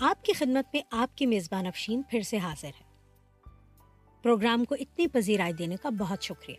آپ 0.00 0.24
کی 0.24 0.32
خدمت 0.32 0.64
میں 0.72 0.82
آپ 0.92 1.16
کی 1.16 1.26
میزبان 1.26 1.66
افشین 1.66 2.02
پھر 2.02 2.22
سے 2.22 2.38
حاضر 2.38 2.68
ہے 2.68 2.84
پروگرام 4.22 4.64
کو 4.64 4.74
اتنی 4.80 5.06
پذیرائی 5.06 5.52
دینے 5.52 5.76
کا 5.82 5.88
بہت 5.88 6.22
شکریہ۔ 6.22 6.56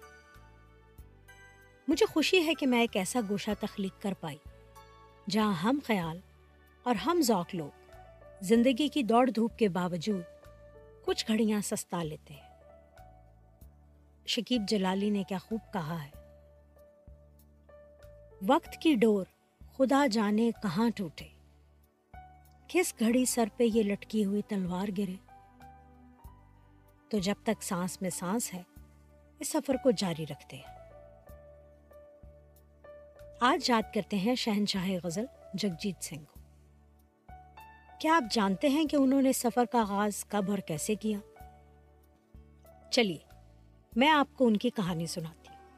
مجھے 1.88 2.06
خوشی 2.06 2.46
ہے 2.46 2.54
کہ 2.54 2.68
میں 2.68 2.80
ایک 2.80 2.98
ایسا 2.98 3.20
گوشہ 3.30 3.52
تخلیق 3.60 4.02
کر 4.02 4.14
پائی 4.20 4.38
جہاں 5.30 5.54
ہم 5.54 5.80
خیال 5.88 6.20
اور 6.84 6.96
ہم 6.96 7.22
ذوق 7.22 7.56
لوگ 7.56 7.92
زندگی 8.42 8.88
کی 8.88 9.04
دوڑ 9.04 9.30
دھوپ 9.30 9.58
کے 9.58 9.70
باوجود 9.70 10.24
کچھ 11.06 11.26
گھڑیاں 11.28 11.62
سستا 11.62 12.04
لیتے 12.04 12.34
ہیں۔ 12.34 12.50
شکیب 14.28 14.62
جلالی 14.68 15.10
نے 15.10 15.24
کیا 15.24 15.38
خوب 15.38 15.74
کہا 15.74 16.04
ہے۔ 16.04 16.10
وقت 18.48 18.78
کی 18.82 18.96
ڈور 18.96 19.26
خدا 19.78 20.08
جانے 20.12 20.52
کہاں 20.64 20.90
ٹوٹے۔ 20.90 21.39
کس 22.72 22.94
گھڑی 23.00 23.26
سر 23.26 23.50
پہ 23.58 23.64
یہ 23.64 23.84
لٹکی 23.84 24.26
ہوئی 24.26 24.42
تلوار 24.42 24.88
گرے؟ 24.98 25.16
تو 27.10 27.18
جب 27.18 27.34
تک 27.44 27.64
سانس 27.64 28.02
میں 28.02 28.10
سانس 28.10 28.54
ہے، 28.54 28.64
اس 29.40 29.52
سفر 29.52 29.76
کو 29.84 29.92
جاری 29.92 30.26
رکھتے 30.28 30.58
ہیں۔ 30.58 30.80
آج 33.42 33.70
یاد 33.70 33.82
کرتے 33.94 34.18
ہیں 34.18 34.36
شہنشاہ 34.36 34.90
غزل 35.04 35.26
جگجیت 35.54 36.04
سنگھ 36.04 36.24
کو۔ 36.26 36.40
کیا 38.00 38.16
آپ 38.16 38.24
جانتے 38.32 38.70
ہیں 38.70 38.86
کہ 38.86 38.96
انہوں 38.96 39.22
نے 39.22 39.34
سفر 39.34 39.66
کا 39.66 39.82
آغاز 39.82 40.26
کب 40.26 40.52
اور 40.52 40.60
کیسے 40.60 40.96
کیا؟ 40.96 41.20
چلیے، 42.92 43.36
میں 43.96 44.10
آپ 44.10 44.28
کو 44.38 44.48
ان 44.48 44.58
کی 44.58 44.70
کہانی 44.70 45.06
سناتی 45.06 45.50
ہوں۔ 45.50 45.70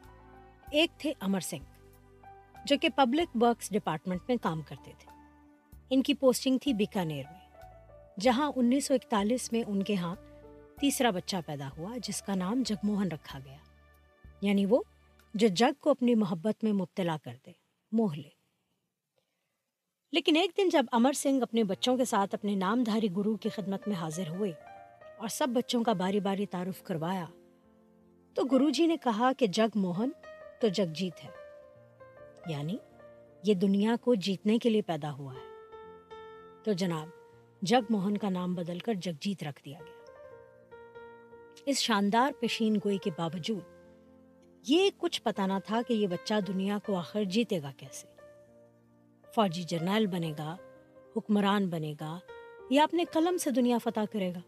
ایک 0.71 0.91
تھے 0.97 1.13
امر 1.19 1.39
سنگھ، 1.39 1.87
جو 2.65 2.75
کہ 2.81 2.89
پبلک 2.95 3.37
ورکس 3.41 3.73
ڈپارٹمنٹ 3.73 4.21
میں 4.27 4.35
کام 4.41 4.61
کرتے 4.61 4.91
تھے۔ 4.99 5.10
ان 5.91 6.03
کی 6.03 6.13
پوسٹنگ 6.13 6.57
تھی 6.61 6.73
بیکانیر 6.73 7.23
میں، 7.31 7.47
جہاں 8.19 8.51
انیس 8.55 8.85
سو 8.85 8.93
اکتالیس 8.93 9.51
میں 9.51 9.63
ان 9.67 9.83
کے 9.83 9.95
ہاں 9.95 10.15
تیسرا 10.79 11.09
بچہ 11.09 11.37
پیدا 11.45 11.69
ہوا، 11.77 11.97
جس 12.03 12.21
کا 12.21 12.35
نام 12.35 12.63
جگموہن 12.65 13.07
رکھا 13.07 13.39
گیا۔ 13.45 13.57
یعنی 14.41 14.65
وہ 14.65 14.83
جو 15.33 15.47
جگ 15.47 15.79
کو 15.79 15.89
اپنی 15.89 16.15
محبت 16.15 16.63
میں 16.63 16.73
مبتلا 16.73 17.17
کر 17.23 17.35
دے، 17.45 17.51
موہ 17.91 18.15
لے۔ 18.15 18.29
لیکن 20.11 20.35
ایک 20.35 20.51
دن 20.57 20.69
جب 20.69 20.85
امر 20.91 21.13
سنگھ 21.13 21.43
اپنے 21.43 21.63
بچوں 21.63 21.97
کے 21.97 22.05
ساتھ 22.05 22.35
اپنے 22.35 22.55
نام 22.55 22.83
دھاری 22.83 23.07
گرو 23.17 23.37
کی 23.37 23.49
خدمت 23.49 23.87
میں 23.87 23.95
حاضر 23.95 24.29
ہوئے 24.29 24.51
اور 25.17 25.27
سب 25.27 25.47
بچوں 25.49 25.83
کا 25.83 25.93
باری 25.93 26.19
باری 26.19 26.45
تعارف 26.45 26.83
کروایا، 26.83 27.25
تو 28.33 28.43
گرو 28.43 28.69
جی 28.69 28.85
نے 28.85 28.97
کہا 28.97 29.31
کہ 29.37 29.47
جگ 29.47 29.77
موہن 29.77 30.09
تو 30.61 30.67
جگ 30.67 30.93
جیت 30.93 31.23
ہے۔ 31.23 31.29
یعنی 32.47 32.77
یہ 33.43 33.53
دنیا 33.53 33.95
کو 34.01 34.15
جیتنے 34.15 34.57
کے 34.57 34.69
لیے 34.69 34.81
پیدا 34.81 35.11
ہوا 35.11 35.33
ہے۔ 35.33 35.50
تو 36.63 36.73
جناب، 36.73 37.07
جگ 37.61 37.85
موہن 37.89 38.17
کا 38.17 38.29
نام 38.29 38.53
بدل 38.55 38.79
کر 38.79 38.93
جگجیت 38.93 39.43
رکھ 39.43 39.65
دیا 39.65 39.79
گیا۔ 39.79 40.01
اس 41.65 41.77
شاندار 41.77 42.31
پیشین 42.39 42.75
گوئی 42.75 42.97
کے 42.97 43.11
باوجود، 43.17 43.63
یہ 44.67 44.89
کچھ 44.97 45.21
پتا 45.21 45.45
نہ 45.45 45.53
تھا 45.65 45.81
کہ 45.87 45.93
یہ 45.93 46.07
بچہ 46.07 46.33
دنیا 46.47 46.77
کو 46.85 46.95
آخر 46.95 47.23
جیتے 47.23 47.61
گا 47.61 47.71
کیسے۔ 47.77 48.07
فوجی 49.35 49.63
جرنیل 49.63 50.07
بنے 50.07 50.33
گا، 50.37 50.55
حکمران 51.17 51.69
بنے 51.69 51.93
گا، 51.99 52.19
یا 52.69 52.83
اپنے 52.83 53.05
قلم 53.05 53.37
سے 53.37 53.51
دنیا 53.51 53.77
فتح 53.77 53.99
کرے 54.11 54.33
گا۔ 54.33 54.39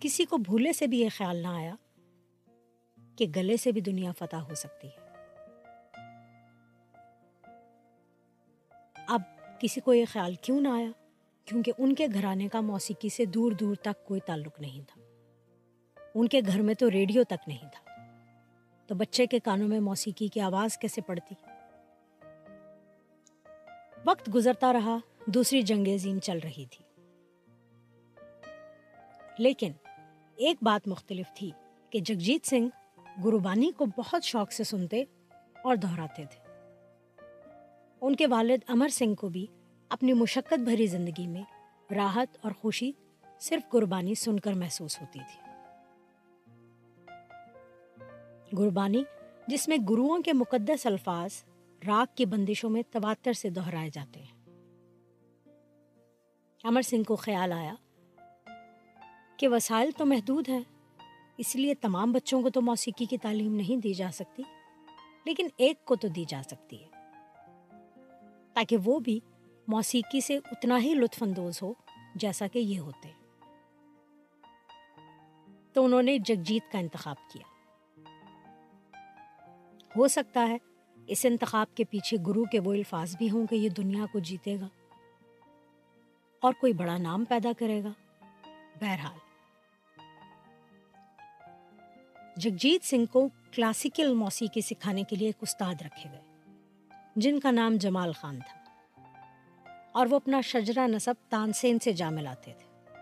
کسی 0.00 0.24
کو 0.24 0.36
بھولے 0.36 0.72
سے 0.72 0.86
بھی 0.86 1.00
یہ 1.00 1.08
خیال 1.16 1.36
نہ 1.36 1.48
آیا 1.48 1.74
کہ 3.16 3.26
گلے 3.36 3.56
سے 3.56 3.72
بھی 3.72 3.80
دنیا 3.80 4.12
فتح 4.18 4.36
ہو 4.36 4.54
سکتی 4.54 4.88
ہے۔ 4.88 5.04
اب 9.08 9.20
کسی 9.64 9.80
کو 9.80 9.94
یہ 9.94 10.04
خیال 10.12 10.34
کیوں 10.34 10.60
نہ 10.60 10.68
آیا؟ 10.68 10.90
کیونکہ 11.44 11.72
ان 11.78 11.94
کے 11.94 12.06
گھرانے 12.14 12.48
کا 12.48 12.60
موسیقی 12.60 13.08
سے 13.08 13.24
دور 13.24 13.52
دور 13.52 13.74
تک 13.74 14.06
کوئی 14.06 14.20
تعلق 14.20 14.60
نہیں 14.60 14.80
تھا۔ 14.88 15.00
ان 16.14 16.28
کے 16.28 16.40
گھر 16.46 16.60
میں 16.60 16.74
تو 16.74 16.90
ریڈیو 16.90 17.24
تک 17.24 17.48
نہیں 17.48 17.68
تھا۔ 17.72 17.90
تو 18.86 18.94
بچے 18.94 19.26
کے 19.26 19.38
کانوں 19.38 19.68
میں 19.68 19.80
موسیقی 19.80 20.28
کی 20.28 20.40
آواز 20.40 20.78
کیسے 20.78 21.00
پڑتی؟ 21.00 21.34
وقت 24.06 24.34
گزرتا 24.34 24.72
رہا، 24.72 24.96
دوسری 25.26 25.62
جنگ 25.62 25.86
عظیم 25.86 26.18
چل 26.18 26.38
رہی 26.44 26.66
تھی۔ 26.66 26.84
لیکن 29.38 29.72
ایک 30.36 30.56
بات 30.62 30.88
مختلف 30.88 31.26
تھی 31.34 31.50
کہ 31.90 32.00
جگجیت 32.00 32.46
سنگھ 32.46 32.68
گروبانی 33.24 33.70
کو 33.76 33.84
بہت 33.96 34.24
شوق 34.24 34.52
سے 34.52 34.64
سنتے 34.64 35.04
اور 35.64 35.76
دہراتے 35.76 36.24
تھے۔ 36.30 36.43
ان 38.04 38.16
کے 38.16 38.26
والد 38.26 38.58
امر 38.68 38.88
سنگھ 38.88 39.14
کو 39.14 39.28
بھی 39.28 39.46
اپنی 39.88 40.12
مشقت 40.12 40.58
بھری 40.58 40.86
زندگی 40.86 41.26
میں 41.26 41.42
راحت 41.94 42.36
اور 42.42 42.52
خوشی 42.52 42.92
صرف 43.40 43.68
قربانی 43.68 44.14
سن 44.14 44.40
کر 44.40 44.52
محسوس 44.52 45.00
ہوتی 45.00 45.18
تھی۔ 45.18 45.40
گربانی 48.58 49.02
جس 49.46 49.68
میں 49.68 49.76
گروؤں 49.90 50.22
کے 50.22 50.32
مقدس 50.32 50.86
الفاظ 50.86 51.44
راگ 51.86 52.06
کی 52.14 52.26
بندشوں 52.26 52.70
میں 52.70 52.82
تواتر 52.90 53.32
سے 53.32 53.50
دہرائے 53.50 53.90
جاتے 53.92 54.20
ہیں۔ 54.20 54.36
امر 56.64 56.82
سنگھ 56.82 57.04
کو 57.04 57.16
خیال 57.16 57.52
آیا 57.52 57.74
کہ 59.36 59.48
وسائل 59.48 59.90
تو 59.96 60.06
محدود 60.06 60.48
ہیں، 60.48 60.62
اس 61.38 61.56
لیے 61.56 61.74
تمام 61.74 62.12
بچوں 62.12 62.42
کو 62.42 62.50
تو 62.50 62.60
موسیقی 62.60 63.04
کی 63.04 63.18
تعلیم 63.18 63.54
نہیں 63.54 63.80
دی 63.80 63.94
جا 63.94 64.10
سکتی، 64.12 64.42
لیکن 65.24 65.48
ایک 65.56 65.84
کو 65.84 65.96
تو 65.96 66.08
دی 66.08 66.24
جا 66.28 66.42
سکتی 66.50 66.82
ہے۔ 66.82 66.93
تاکہ 68.54 68.76
وہ 68.84 69.00
بھی 69.00 69.20
موسیقی 69.68 70.20
سے 70.20 70.36
اتنا 70.36 70.78
ہی 70.78 70.94
لطف 70.94 71.22
اندوز 71.22 71.62
ہو 71.62 71.74
جیسا 72.14 72.46
کہ 72.46 72.58
یہ 72.58 72.78
ہوتے۔ 72.78 73.10
تو 75.72 75.84
انہوں 75.84 76.02
نے 76.02 76.18
جگجیت 76.18 76.72
کا 76.72 76.78
انتخاب 76.78 77.16
کیا۔ 77.32 77.42
ہو 79.96 80.08
سکتا 80.08 80.48
ہے 80.48 80.56
اس 81.06 81.26
انتخاب 81.28 81.66
کے 81.74 81.84
پیچھے 81.84 82.16
گرو 82.26 82.44
کے 82.44 82.60
وہ 82.60 82.72
الفاظ 82.72 83.16
بھی 83.16 83.30
ہوں 83.30 83.46
کہ 83.46 83.54
یہ 83.54 83.68
دنیا 83.68 84.06
کو 84.12 84.18
جیتے 84.18 84.56
گا 84.60 84.68
اور 86.40 86.52
کوئی 86.60 86.72
بڑا 86.72 86.98
نام 86.98 87.24
پیدا 87.24 87.52
کرے 87.58 87.82
گا۔ 87.84 87.92
بہرحال، 88.80 89.18
جگجیت 92.36 92.84
سنگھ 92.84 93.12
کو 93.12 93.28
کلاسیکل 93.52 94.14
موسیقی 94.14 94.60
سکھانے 94.60 95.02
کے 95.02 95.16
لیے 95.16 95.28
ایک 95.28 95.36
استاد 95.40 95.74
رکھے 95.80 96.10
گئے۔ 96.10 96.23
جن 97.16 97.40
کا 97.40 97.50
نام 97.50 97.76
جمال 97.76 98.12
خان 98.12 98.38
تھا۔ 98.38 98.64
اور 99.92 100.06
وہ 100.10 100.16
اپنا 100.16 100.40
شجرا 100.40 100.86
نصب 100.86 101.14
تانسین 101.28 101.78
سے 101.78 101.92
جا 101.92 102.10
ملاتے 102.10 102.52
تھے۔ 102.58 102.92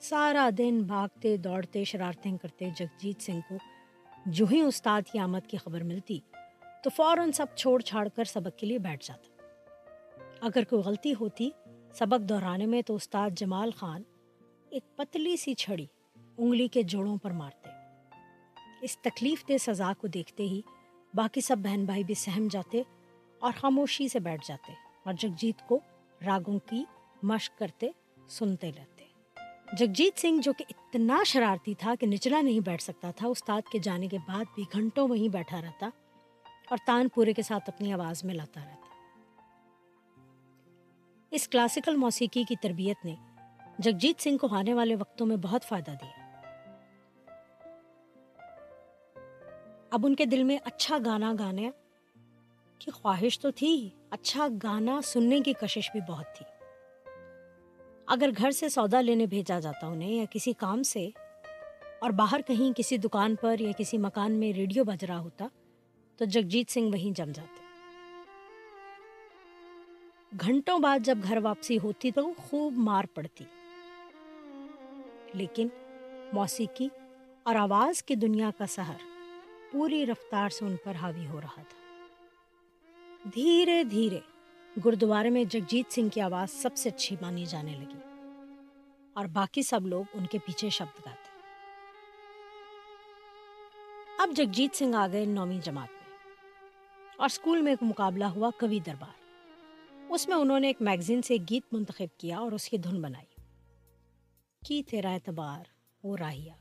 سارا 0.00 0.50
دن 0.58 0.82
بھاگتے، 0.82 1.36
دوڑتے، 1.36 1.84
شرارتیں 1.84 2.38
کرتے، 2.38 2.70
جگجیت 2.76 3.22
سنگھ 3.22 3.40
کو 3.48 3.54
جو 4.26 4.46
ہی 4.50 4.60
استاد 4.60 5.02
کی 5.12 5.18
آمد 5.18 5.46
کی 5.48 5.56
خبر 5.56 5.80
ملتی 5.80 6.18
تو 6.84 6.90
فوراً 6.90 7.32
سب 7.32 7.46
چھوڑ 7.56 7.80
چھاڑ 7.80 8.08
کر 8.08 8.24
سبق 8.24 8.58
کے 8.58 8.66
لیے 8.66 8.78
بیٹھ 8.78 9.06
جاتا۔ 9.06 9.28
اگر 10.40 10.64
کوئی 10.64 10.82
غلطی 10.82 11.14
ہوتی 11.20 11.50
سبق 11.94 12.28
دہرانے 12.28 12.66
میں 12.66 12.82
تو 12.82 12.94
استاد 12.94 13.30
جمال 13.30 13.70
خان 13.70 14.02
ایک 14.70 14.96
پتلی 14.96 15.36
سی 15.36 15.54
چھڑی 15.54 15.86
انگلی 16.38 16.68
کے 16.68 16.82
جوڑوں 16.82 17.16
پر 17.16 17.30
مارتے۔ 17.30 17.68
اس 18.82 18.98
تکلیف 18.98 19.48
دہ 19.48 19.56
سزا 19.58 19.92
کو 19.98 20.06
دیکھتے 20.06 20.42
ہی 20.42 20.60
باقی 21.14 21.40
سب 21.40 21.56
بہن 21.58 21.84
بھائی 21.84 22.04
بھی 22.04 22.14
سہم 22.14 22.48
جاتے 22.50 22.82
اور 23.44 23.52
خاموشی 23.60 24.08
سے 24.08 24.20
بیٹھ 24.20 24.46
جاتے 24.48 24.72
اور 25.04 25.12
جگجیت 25.12 25.68
کو 25.68 25.80
راگوں 26.26 26.58
کی 26.58 26.84
مشق 27.22 27.58
کرتے 27.58 27.90
سنتے 28.28 28.70
رہتے۔ 28.76 29.04
جگجیت 29.76 30.18
سنگھ 30.18 30.40
جو 30.42 30.52
کہ 30.52 30.64
اتنا 30.68 31.22
شرارتی 31.26 31.74
تھا 31.74 31.94
کہ 32.00 32.06
نچلا 32.06 32.40
نہیں 32.40 32.60
بیٹھ 32.60 32.82
سکتا 32.82 33.10
تھا، 33.10 33.28
استاد 33.28 33.60
کے 33.72 33.78
جانے 33.78 34.08
کے 34.08 34.18
بعد 34.18 34.44
بھی 34.54 34.64
گھنٹوں 34.72 35.08
وہیں 35.08 35.28
بیٹھا 35.28 35.60
رہتا 35.60 35.88
اور 36.68 36.78
تان 36.86 37.08
پورے 37.08 37.32
کے 37.32 37.42
ساتھ 37.42 37.70
اپنی 37.70 37.92
آواز 37.92 38.24
میں 38.24 38.34
لاتا 38.34 38.60
رہتا۔ 38.60 38.80
اس 41.30 41.48
کلاسیکل 41.48 41.96
موسیقی 41.96 42.44
کی 42.44 42.54
تربیت 42.62 43.04
نے 43.04 43.14
جگجیت 43.78 44.22
سنگھ 44.22 44.38
کو 44.38 44.56
آنے 44.56 44.74
والے 44.74 44.96
وقتوں 44.96 45.26
میں 45.26 45.36
بہت 45.36 45.64
فائدہ 45.64 45.90
دیا۔ 45.90 46.40
اب 49.90 50.06
ان 50.06 50.14
کے 50.14 50.24
دل 50.24 50.42
میں 50.42 50.58
اچھا 50.64 50.98
گانا 51.04 51.32
گانے 51.38 51.70
کی 52.78 52.90
خواہش 52.90 53.40
تو 53.40 53.50
تھی 53.50 53.88
اچھا 54.10 54.48
گانا 54.62 55.00
سننے 55.04 55.40
کی 55.40 55.52
کشش 55.52 55.90
بھی 55.92 56.00
بہت 56.08 56.26
تھی۔ 56.36 56.46
اگر 58.06 58.30
گھر 58.38 58.50
سے 58.50 58.68
سودا 58.68 59.00
لینے 59.00 59.26
بھیجا 59.26 59.60
جاتا 59.60 59.86
انہیں 59.86 60.14
یا 60.14 60.24
کسی 60.30 60.52
کام 60.52 60.82
سے، 60.82 61.08
اور 61.98 62.10
باہر 62.10 62.40
کہیں 62.46 62.72
کسی 62.76 62.96
دکان 62.96 63.34
پر 63.34 63.60
یا 63.60 63.72
کسی 63.78 63.98
مکان 63.98 64.32
میں 64.32 64.52
ریڈیو 64.52 64.84
بج 64.84 65.04
رہا 65.04 65.18
ہوتا، 65.18 65.46
تو 66.16 66.24
جگجیت 66.24 66.70
سنگھ 66.70 66.92
وہیں 66.92 67.16
جم 67.16 67.32
جاتے۔ 67.32 67.64
گھنٹوں 70.40 70.78
بعد 70.78 70.98
جب 70.98 71.18
گھر 71.22 71.38
واپسی 71.42 71.78
ہوتی 71.82 72.10
تو 72.10 72.32
خوب 72.38 72.72
مار 72.76 73.04
پڑتی۔ 73.14 73.44
لیکن 75.34 75.68
موسیقی 76.32 76.88
اور 77.42 77.54
آواز 77.54 78.02
کی 78.02 78.14
دنیا 78.14 78.50
کا 78.58 78.66
سہر 78.66 79.04
پوری 79.72 80.06
رفتار 80.06 80.48
سے 80.48 80.64
ان 80.64 80.76
پر 80.84 80.94
حاوی 80.94 81.26
ہو 81.26 81.40
رہا 81.40 81.62
تھا۔ 81.62 81.83
دھیرے 83.32 83.84
دھیرے 83.84 84.20
گردوارے 84.84 85.30
میں 85.30 85.44
جگجیت 85.44 85.92
سنگھ 85.92 86.08
کی 86.10 86.20
آواز 86.20 86.50
سب 86.50 86.70
سے 86.76 86.88
اچھی 86.88 87.16
مانی 87.20 87.44
جانے 87.44 87.72
لگی 87.72 88.28
اور 89.12 89.26
باقی 89.26 89.62
سب 89.62 89.86
لوگ 89.86 90.04
ان 90.14 90.26
کے 90.26 90.38
پیچھے 90.38 90.70
شبد 90.70 91.06
گاتے۔ 91.06 91.40
اب 94.18 94.30
جگجیت 94.36 94.76
سنگھ 94.76 94.96
آ 94.96 95.06
گئے 95.12 95.24
نویں 95.24 95.58
جماعت 95.58 95.90
میں 95.90 96.16
اور 97.16 97.26
اسکول 97.26 97.62
میں 97.62 97.72
ایک 97.72 97.82
مقابلہ 97.82 98.24
ہوا 98.24 98.50
کبھی 98.56 98.80
دربار۔ 98.80 99.24
اس 100.08 100.28
میں 100.28 100.36
انہوں 100.36 100.60
نے 100.60 100.66
ایک 100.66 100.82
میگزین 100.82 101.22
سے 101.22 101.34
ایک 101.34 101.50
گیت 101.50 101.74
منتخب 101.74 102.18
کیا 102.18 102.38
اور 102.38 102.52
اس 102.52 102.68
کی 102.68 102.78
دھن 102.78 103.02
بنائی۔ 103.02 103.40
کی 104.66 104.82
تیرا 104.82 105.10
اعتبار، 105.10 105.64
وہ 106.02 106.16
راہیا۔ 106.16 106.54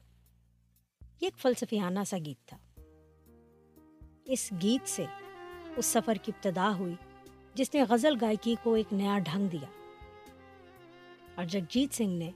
یہ 1.01 1.27
ایک 1.27 1.37
فلسفیانہ 1.37 1.99
سا 2.07 2.17
گیت 2.25 2.47
تھا۔ 2.47 2.57
اس 4.25 4.53
گیت 4.61 4.87
سے 4.89 5.05
اس 5.77 5.85
سفر 5.85 6.15
کی 6.15 6.31
ابتدا 6.35 6.75
ہوئی، 6.77 6.95
جس 7.53 7.73
نے 7.73 7.83
غزل 7.89 8.13
گائکی 8.21 8.55
کو 8.63 8.73
ایک 8.73 8.93
نیا 8.93 9.19
ڈھنگ 9.19 9.47
دیا۔ 9.47 9.67
اور 11.35 11.45
جگجیت 11.45 11.93
سنگھ 11.93 12.09
نے 12.09 12.31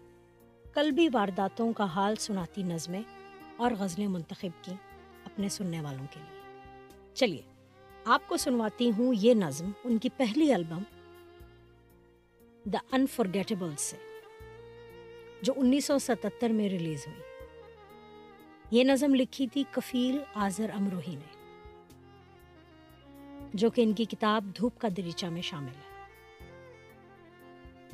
قلبی 0.73 1.07
وارداتوں 1.13 1.73
کا 1.73 1.83
حال 1.83 2.15
سناتی 2.15 2.63
نظمیں 2.63 3.01
اور 3.57 3.71
غزلیں 3.79 4.07
منتخب 4.07 4.63
کی 4.63 4.71
اپنے 5.25 5.49
سننے 5.49 5.81
والوں 5.81 6.05
کے 6.11 6.19
لیے۔ 6.19 6.39
چلیے، 7.13 7.41
آپ 8.05 8.21
کو 8.27 8.37
سنواتی 8.37 8.91
ہوں 8.97 9.13
یہ 9.17 9.33
نظم، 9.33 9.71
ان 9.83 9.97
کی 9.97 10.09
پہلی 10.17 10.53
البم 10.53 10.83
دا 12.65 12.77
انفارگیٹیبل 12.91 13.75
سے، 13.77 13.97
جو 15.41 15.53
انیس 15.55 15.85
سو 15.85 15.99
ستتر 15.99 16.49
میں 16.49 16.69
ریلیز 16.69 17.07
ہوئی۔ 17.07 17.21
یہ 18.71 18.83
نظم 18.83 19.15
لکھی 19.15 19.47
تھی 19.47 19.63
کفیل 19.71 20.17
آزر 20.33 20.69
امروہی 20.73 21.15
نے۔ 21.15 21.36
جو 23.53 23.69
کہ 23.69 23.81
ان 23.81 23.93
کی 23.93 24.05
کتاب 24.05 24.45
دھوپ 24.57 24.79
کا 24.79 24.87
دریچہ 24.97 25.25
میں 25.25 25.41
شامل 25.41 25.69
ہے۔ 25.69 25.97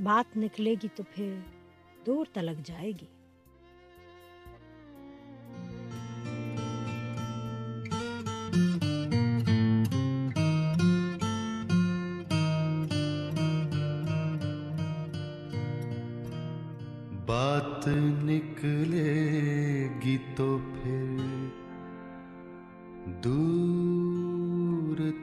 بات 0.03 0.38
نکلے 0.38 0.75
گی 0.83 0.88
تو 0.95 1.03
پھر 1.11 1.39
دور 2.05 2.25
تلک 2.33 2.65
جائے 2.65 2.91
گی۔ 2.91 3.12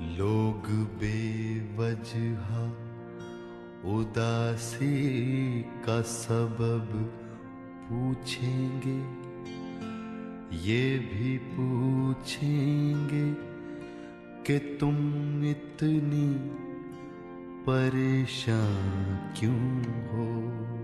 لوگ 0.00 0.68
بے 0.98 1.58
وجہ 1.76 2.68
اداسی 3.84 5.62
کا 5.84 6.02
سبب 6.06 6.92
پوچھیں 7.88 8.80
گے، 8.86 8.98
یہ 10.50 10.98
بھی 10.98 11.38
پوچھیں 11.56 12.94
گے 13.10 13.32
کہ 14.44 14.58
تم 14.78 14.96
اتنی 15.42 16.36
پریشان 17.64 19.16
کیوں 19.34 19.82
ہو۔ 20.12 20.77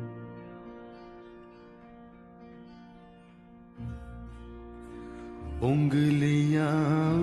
انگلیاں 5.61 7.15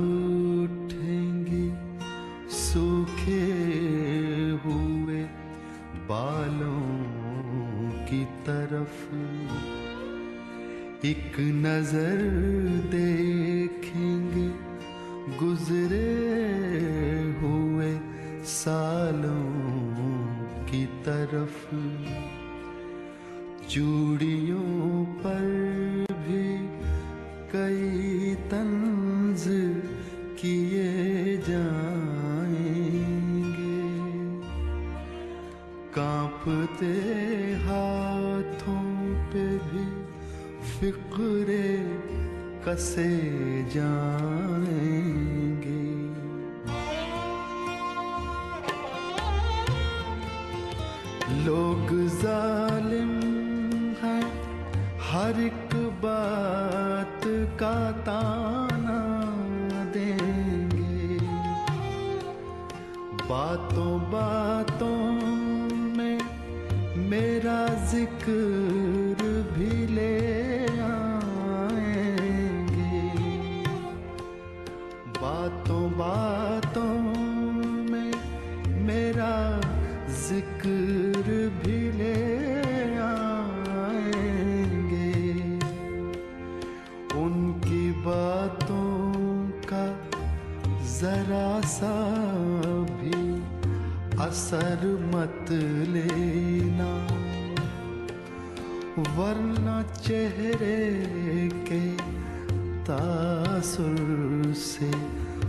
اٹھیں 0.63 1.45
گی، 1.45 1.69
سوکھے 2.49 3.51
ہوئے 4.65 5.25
بالوں 6.07 7.09
کی 8.09 8.25
طرف۔ 8.45 9.13
ایک 11.01 11.39
نظر 11.39 12.21
دیکھیں 12.91 14.29
گے 14.35 14.47
گزرے 15.41 16.17
ہوئے 17.41 17.97
سالوں 18.45 19.51
کی 20.65 20.85
طرف۔ 21.03 21.75
چوڑیوں 23.67 25.05
پر 25.23 25.60
کانپتے 36.45 37.53
ہاتھوں 37.65 39.15
پہ 39.31 39.45
بھی 39.69 39.87
فکرے 40.71 41.77
کسے 42.65 43.09
جائیں 43.73 45.61
گے۔ 45.61 46.07
لوگ 51.45 51.93
ظالم 52.21 53.19
ہیں، 54.03 54.21
ہر 55.13 55.31
ایک 55.37 55.75
بات 56.01 57.27
کا 57.55 57.91
تانا 58.03 59.01
دیں 59.93 60.71
گے۔ 60.71 61.17
باتوں 63.27 63.99
باتوں 64.11 65.00
ذکر 68.01 69.41
بھی 69.53 69.85
لے 69.89 70.65
آئیں 70.81 72.67
گے۔ 72.67 73.09
باتوں 75.21 75.89
باتوں 75.97 77.13
میں 77.89 78.11
میرا 78.67 79.59
ذکر 80.09 81.47
بھی 81.63 81.91
لے 81.95 82.45
آئیں 83.01 84.89
گے۔ 84.89 85.59
ان 87.13 87.59
کی 87.61 87.91
باتوں 88.03 89.13
کا 89.65 89.93
ذرا 90.85 91.59
سا 91.63 91.95
بھی 92.99 93.41
اثر 94.19 94.95
مت 95.13 95.51
لینا 95.89 96.30
چہرے 100.11 101.49
کے 101.65 101.95
تاثر 102.85 104.51
سے 104.55 104.91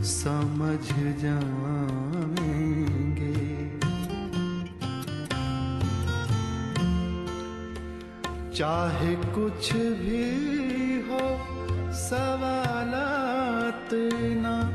سمجھ 0.03 1.23
جائیں 1.23 3.17
گے۔ 3.17 3.69
چاہے 8.55 9.15
کچھ 9.35 9.75
بھی 9.75 11.03
ہو، 11.09 11.37
سوالات 11.93 13.95
نہ 14.23 14.71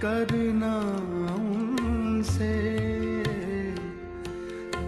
کرنا 0.00 0.98
ان 1.34 2.22
سے۔ 2.24 2.82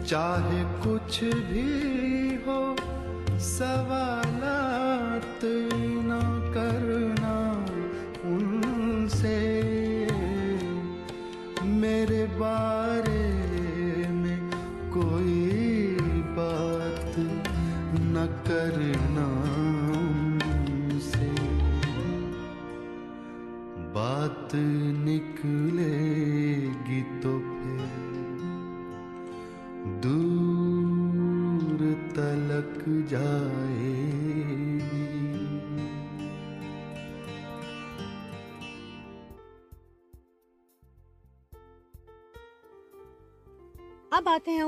چاہے 0.06 0.62
کچھ 0.82 1.24
بھی 1.24 2.36
ہو 2.46 2.76
سوالات 3.40 4.23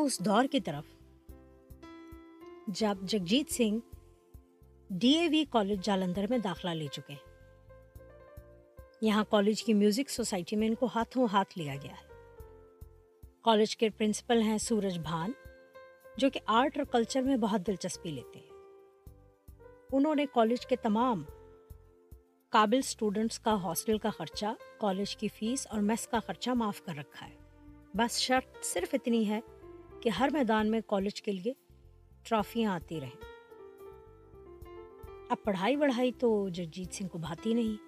اس 0.07 0.21
دور 0.21 0.45
کی 0.45 0.61
طرف 0.61 0.85
جب 2.67 2.95
Jagjit 3.03 3.51
Singh 3.51 3.97
D 4.91 5.13
A 5.13 5.29
V 5.29 5.45
college 5.51 5.85
Jalandhar 5.85 6.27
میں 6.31 6.39
داخلہ 6.39 6.71
لے 6.71 6.87
چکے 6.93 7.13
ہیں۔ 7.13 7.55
یہاں 9.01 9.25
کالج 9.31 9.65
کی 9.65 9.75
میوزک 9.75 10.11
سوسائٹی 10.11 10.57
میں 10.57 10.69
ان 10.69 10.75
کو 10.75 10.89
ہاتھوں 10.95 11.27
ہاتھ 11.33 11.59
لیا 11.59 11.75
گیا 11.83 11.93
ہے۔ 11.93 12.07
کالج 13.43 13.77
کے 13.77 13.91
پرنسپل 13.91 14.43
ہیں 14.43 14.59
سورج 14.59 14.99
بھان، 14.99 15.33
جو 16.17 16.31
کہ 16.31 16.41
آرٹ 16.47 16.77
اور 16.77 16.85
کلچر 16.85 17.23
میں 17.23 17.37
بہت 17.37 17.67
دلچسپی 17.67 18.11
لیتے 18.11 18.39
ہیں۔ 18.39 18.51
انہوں 19.93 20.15
نے 20.15 20.27
کالج 20.35 20.67
کے 20.67 20.77
تمام 20.77 21.25
قابل 22.49 22.79
اسٹوڈنٹس 22.79 23.39
کا 23.39 23.63
ہاسٹل 23.63 23.99
کا 23.99 24.11
خرچہ، 24.11 24.47
کالج 24.79 25.17
کی 25.17 25.29
فیس 25.29 25.67
اور 25.71 25.81
میس 25.81 26.09
کا 26.09 26.19
خرچہ 26.27 26.51
معاف 26.51 26.83
کر 26.83 26.95
رکھا 26.97 27.29
ہے۔ 27.29 27.37
بس 27.95 28.19
شرط 28.19 28.65
صرف 28.65 28.95
اتنی 28.95 29.29
ہے 29.29 29.41
کہ 30.07 30.11
ہر 30.11 30.29
میدان 30.33 30.71
میں 30.71 30.81
کالج 30.87 31.23
کے 31.23 31.33
لیے 31.33 31.53
ٹرافیاں 32.23 32.73
آتی 32.73 33.01
رہیں۔ 33.01 33.21
اب 35.31 35.37
پڑھائی 35.45 35.77
وڑھائی 35.77 36.13
تو 36.13 36.49
جگجیت 36.49 36.95
سنگھ 36.95 37.09
کو 37.09 37.19
بھاتی 37.19 37.55
نہیں۔ 37.55 37.83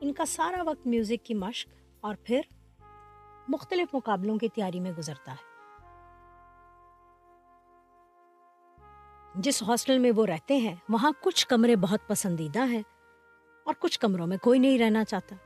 ان 0.00 0.12
کا 0.12 0.24
سارا 0.24 0.62
وقت 0.62 0.86
میوزک 0.86 1.24
کی 1.24 1.34
مشق 1.34 1.68
اور 2.00 2.14
پھر 2.24 2.40
مختلف 3.48 3.94
مقابلوں 3.94 4.38
کی 4.38 4.48
تیاری 4.48 4.80
میں 4.80 4.92
گزرتا 4.98 5.32
ہے۔ 5.32 5.72
جس 9.34 9.62
ہاسٹل 9.62 9.98
میں 9.98 10.12
وہ 10.16 10.26
رہتے 10.26 10.56
ہیں، 10.56 10.76
وہاں 10.88 11.12
کچھ 11.22 11.46
کمرے 11.46 11.76
بہت 11.76 12.00
پسندیدہ 12.06 12.66
ہیں 12.66 12.82
اور 13.64 13.74
کچھ 13.78 14.00
کمروں 14.00 14.26
میں 14.26 14.38
کوئی 14.42 14.58
نہیں 14.58 14.78
رہنا 14.78 15.04
چاہتا۔ 15.04 15.36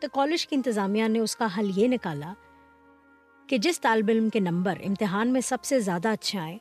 تو 0.00 0.06
کالج 0.12 0.46
کی 0.46 0.56
انتظامیہ 0.56 1.08
نے 1.08 1.18
اس 1.18 1.36
کا 1.36 1.46
حل 1.58 1.70
یہ 1.76 1.88
نکالا 1.88 2.32
کہ 3.48 3.58
جس 3.58 3.80
طالب 3.80 4.08
علم 4.08 4.28
کے 4.28 4.40
نمبر 4.40 4.78
امتحان 4.84 5.32
میں 5.32 5.40
سب 5.40 5.64
سے 5.64 5.80
زیادہ 5.80 6.08
اچھے 6.08 6.38
آئے 6.38 6.56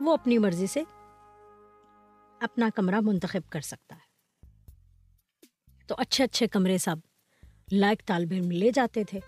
وہ 0.00 0.12
اپنی 0.12 0.38
مرضی 0.38 0.66
سے 0.66 0.82
اپنا 2.40 2.68
کمرہ 2.74 3.00
منتخب 3.00 3.50
کر 3.50 3.60
سکتا 3.60 3.96
ہے۔ 3.96 4.04
تو 5.88 5.94
اچھے 5.98 6.24
اچھے 6.24 6.46
کمرے 6.46 6.78
سب 6.78 6.96
لائق 7.72 8.04
طالب 8.06 8.32
علم 8.32 8.50
لے 8.50 8.70
جاتے 8.74 9.04
تھے، 9.04 9.20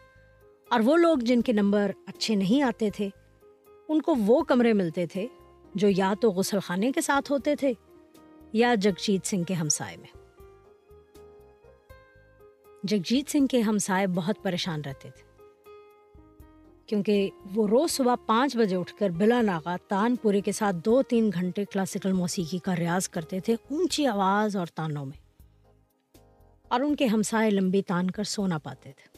اور 0.71 0.81
وہ 0.85 0.97
لوگ 0.97 1.19
جن 1.19 1.43
کے 1.43 1.53
نمبر 1.53 1.93
اچھے 2.07 2.35
نہیں 2.35 2.63
آتے 2.63 2.91
تھے، 2.91 3.09
ان 3.89 4.03
کو 4.03 4.15
وہ 4.27 4.43
کمرے 4.45 4.73
ملتے 4.73 5.07
تھے 5.07 5.27
جو 5.75 5.89
یا 5.89 6.13
تو 6.21 6.31
غسل 6.31 6.61
خانے 6.61 6.93
کے 6.93 7.01
ساتھ 7.01 7.33
ہوتے 7.33 7.57
تھے 7.57 7.73
یا 8.53 8.75
جگجیت 8.75 9.27
سنگھ 9.27 9.45
کے 9.45 9.55
ہمسائے 9.55 9.97
میں۔ 9.97 10.17
جگجیت 12.83 13.31
سنگھ 13.31 13.47
کے 13.47 13.61
ہمسائے 13.61 14.07
بہت 14.07 14.43
پریشان 14.43 14.81
رہتے 14.81 15.11
تھے۔ 15.11 15.28
کیونکہ 16.89 17.31
وہ 17.55 17.67
روز 17.69 17.91
صبح 17.91 18.15
پانچ 18.27 18.57
بجے 18.57 18.77
اٹھ 18.77 18.95
کر 18.99 19.11
بلا 19.11 19.41
ناغا 19.43 19.77
تان 19.89 20.17
پورے 20.17 20.41
کے 20.41 20.53
ساتھ 20.53 20.77
دو 20.85 21.03
تین 21.03 21.31
گھنٹے 21.35 21.65
کلاسیکل 21.65 22.13
موسیقی 22.13 22.59
کا 22.59 22.77
ریاض 22.77 23.09
کرتے 23.09 23.41
تھے 23.41 23.55
اونچی 23.71 24.07
آواز 24.07 24.57
اور 24.57 24.67
تانوں 24.67 25.05
میں، 25.07 25.19
اور 26.71 26.81
ان 26.81 26.95
کے 26.97 27.07
ہمسائے 27.07 27.51
لمبی 27.51 27.83
تان 27.83 28.11
کر 28.11 28.25
سونا 28.25 28.59
پاتے 28.59 28.93
تھے۔ 28.93 29.17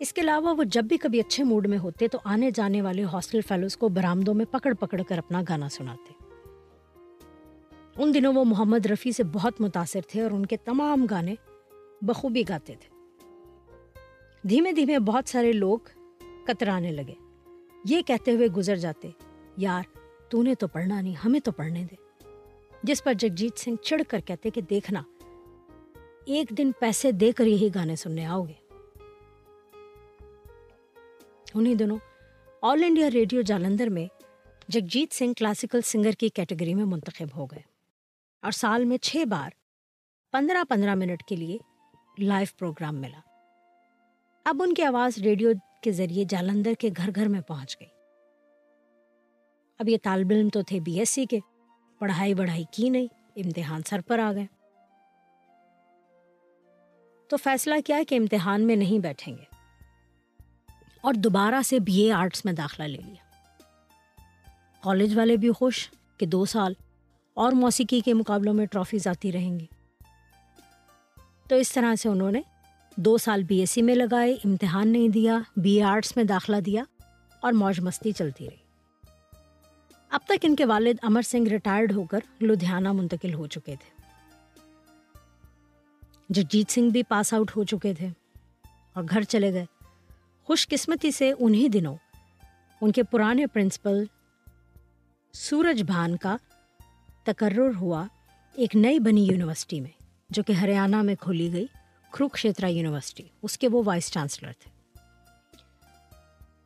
اس 0.00 0.12
کے 0.12 0.20
علاوہ 0.20 0.54
وہ 0.54 0.64
جب 0.64 0.84
بھی 0.84 0.96
کبھی 0.96 1.20
اچھے 1.20 1.44
موڈ 1.44 1.66
میں 1.66 1.78
ہوتے 1.78 2.08
تو 2.08 2.18
آنے 2.24 2.50
جانے 2.50 2.82
والے 2.82 3.04
ہاسٹل 3.04 3.40
فیلوز 3.40 3.76
کو 3.76 3.88
برامدوں 3.90 4.34
میں 4.34 4.44
پکڑ 4.50 4.72
پکڑ 4.74 5.00
کر 5.08 5.18
اپنا 5.18 5.42
گانا 5.48 5.68
سناتے۔ 5.68 6.12
ان 7.96 8.14
دنوں 8.14 8.32
وہ 8.32 8.44
محمد 8.44 8.86
رفیع 8.86 9.12
سے 9.12 9.24
بہت 9.32 9.60
متاثر 9.60 10.00
تھے 10.08 10.22
اور 10.22 10.30
ان 10.30 10.46
کے 10.46 10.56
تمام 10.56 11.06
گانے 11.10 11.34
بخوبی 12.02 12.42
گاتے 12.48 12.74
تھے۔ 12.80 12.92
دھیمے 14.48 14.72
دھیمے 14.72 14.98
بہت 14.98 15.28
سارے 15.28 15.52
لوگ 15.52 15.78
کترانے 16.46 16.92
لگے۔ 16.92 17.14
یہ 17.84 18.02
کہتے 18.02 18.32
ہوئے 18.32 18.48
گزر 18.48 18.76
جاتے، 18.76 19.10
یار 19.56 19.82
تو 20.30 20.42
نے 20.42 20.54
تو 20.54 20.68
پڑھنا 20.68 21.00
نہیں، 21.00 21.14
ہمیں 21.14 21.40
تو 21.40 21.52
پڑھنے 21.52 21.84
دے۔ 21.90 21.94
جس 22.82 23.04
پر 23.04 23.12
جگجیت 23.12 23.58
سنگھ 23.58 23.84
چڑھ 23.84 24.02
کر 24.08 24.20
کہتے 24.20 24.50
کہ 24.50 24.60
دیکھنا، 24.60 25.02
ایک 26.26 26.48
دن 26.58 26.70
پیسے 26.78 27.12
دے 27.12 27.32
کر 27.32 27.46
یہی 27.46 27.68
گانے 27.74 27.96
سننے 27.96 28.26
آؤ 28.26 28.42
گے۔ 28.42 28.52
انہیں 31.54 31.74
دنوں 31.74 31.98
آل 32.62 32.84
انڈیا 32.84 33.10
ریڈیو 33.10 33.40
جالندر 33.40 33.86
میں 33.86 34.06
جگجیت 34.68 35.12
سنگھ 35.14 35.32
کلاسیکل 35.32 35.80
سنگر 35.80 36.12
کی 36.12 36.28
کیٹیگری 36.28 36.74
میں 36.74 36.84
منتخب 36.84 37.36
ہو 37.36 37.46
گئے۔ 37.46 37.62
اور 38.42 38.50
سال 38.50 38.84
میں 38.84 38.98
چھ 38.98 39.24
بار 39.24 39.50
پندرہ 40.32 40.64
پندرہ 40.68 40.94
منٹ 40.94 41.22
کے 41.22 41.36
لیے 41.36 41.58
لائیو 42.18 42.54
پروگرام 42.58 43.00
ملا۔ 43.00 43.33
اب 44.44 44.62
ان 44.62 44.74
کی 44.74 44.82
آواز 44.82 45.18
ریڈیو 45.18 45.50
کے 45.82 45.92
ذریعے 45.92 46.24
جالندر 46.28 46.72
کے 46.78 46.90
گھر 46.96 47.10
گھر 47.14 47.28
میں 47.28 47.40
پہنچ 47.40 47.76
گئی۔ 47.80 47.88
اب 49.78 49.88
یہ 49.88 49.96
طالب 50.02 50.26
علم 50.30 50.48
تو 50.48 50.62
تھے 50.62 50.80
بی 50.80 50.98
ایس 50.98 51.10
سی 51.10 51.26
کے، 51.26 51.38
پڑھائی 51.98 52.34
بڑھائی 52.34 52.64
کی 52.70 52.88
نہیں، 52.88 53.06
امتحان 53.36 53.82
سر 53.86 54.00
پر 54.06 54.18
آ 54.18 54.32
گئے۔ 54.32 54.46
تو 57.28 57.36
فیصلہ 57.36 57.74
کیا 57.86 58.00
کہ 58.08 58.14
امتحان 58.14 58.66
میں 58.66 58.76
نہیں 58.76 58.98
بیٹھیں 58.98 59.38
گے۔ 59.38 59.44
اور 61.00 61.14
دوبارہ 61.14 61.62
سے 61.64 61.78
بی 61.78 61.96
اے 62.00 62.12
آرٹس 62.12 62.44
میں 62.44 62.52
داخلہ 62.52 62.84
لے 62.84 62.98
لیا۔ 63.06 63.40
کالج 64.80 65.18
والے 65.18 65.36
بھی 65.36 65.52
خوش 65.52 65.90
کہ 66.18 66.26
دو 66.26 66.44
سال 66.44 66.74
اور 67.34 67.52
موسیقی 67.52 68.00
کے 68.00 68.14
مقابلوں 68.14 68.54
میں 68.54 68.66
ٹرافیز 68.66 69.06
آتی 69.06 69.32
رہیں 69.32 69.60
گی۔ 69.60 69.66
تو 71.48 71.54
اس 71.54 71.72
طرح 71.72 71.94
سے 71.94 72.08
انہوں 72.08 72.30
نے 72.30 72.40
دو 72.96 73.18
سال 73.18 73.42
بی 73.42 73.58
ایس 73.58 73.70
سی 73.70 73.82
میں 73.82 73.94
لگائے، 73.94 74.32
امتحان 74.44 74.88
نہیں 74.88 75.08
دیا، 75.08 75.38
بی 75.56 75.72
اے 75.72 75.82
آرٹس 75.82 76.16
میں 76.16 76.24
داخلہ 76.24 76.56
دیا 76.56 76.84
اور 77.40 77.52
موج 77.52 77.80
مستی 77.80 78.12
چلتی 78.12 78.50
رہی۔ 78.50 78.56
اب 80.10 80.20
تک 80.24 80.32
ان 80.42 80.56
کے 80.56 80.64
والد 80.64 80.96
امر 81.02 81.22
سنگھ 81.22 81.48
ریٹائرڈ 81.48 81.92
ہو 81.92 82.04
کر 82.04 82.20
لدھیانہ 82.40 82.92
منتقل 82.92 83.34
ہو 83.34 83.46
چکے 83.46 83.74
تھے۔ 83.80 84.02
جگجیت 86.28 86.70
سنگھ 86.70 86.90
بھی 86.90 87.02
پاس 87.02 87.34
آؤٹ 87.34 87.56
ہو 87.56 87.64
چکے 87.64 87.94
تھے 87.94 88.08
اور 88.92 89.04
گھر 89.10 89.22
چلے 89.22 89.52
گئے۔ 89.52 89.64
خوش 90.44 90.68
قسمتی 90.68 91.10
سے 91.10 91.32
انہی 91.38 91.68
دنوں 91.68 91.96
ان 92.80 92.92
کے 92.92 93.02
پرانے 93.02 93.46
پرنسپل 93.46 94.04
سورج 95.32 95.82
بھان 95.82 96.16
کا 96.16 96.36
تقرر 97.24 97.70
ہوا 97.80 98.06
ایک 98.54 98.76
نئی 98.76 98.98
بنی 98.98 99.24
یونیورسٹی 99.24 99.80
میں، 99.80 100.02
جو 100.30 100.42
کہ 100.42 100.52
ہریانہ 100.52 101.02
میں 101.02 101.14
کھولی 101.14 101.52
گئی۔ 101.52 101.66
کروکشیترا 102.14 102.66
یونیورسٹی، 102.66 103.22
اس 103.42 103.58
کے 103.58 103.68
وہ 103.68 103.82
وائس 103.86 104.10
چانسلر 104.10 104.52
تھے۔ 104.52 104.70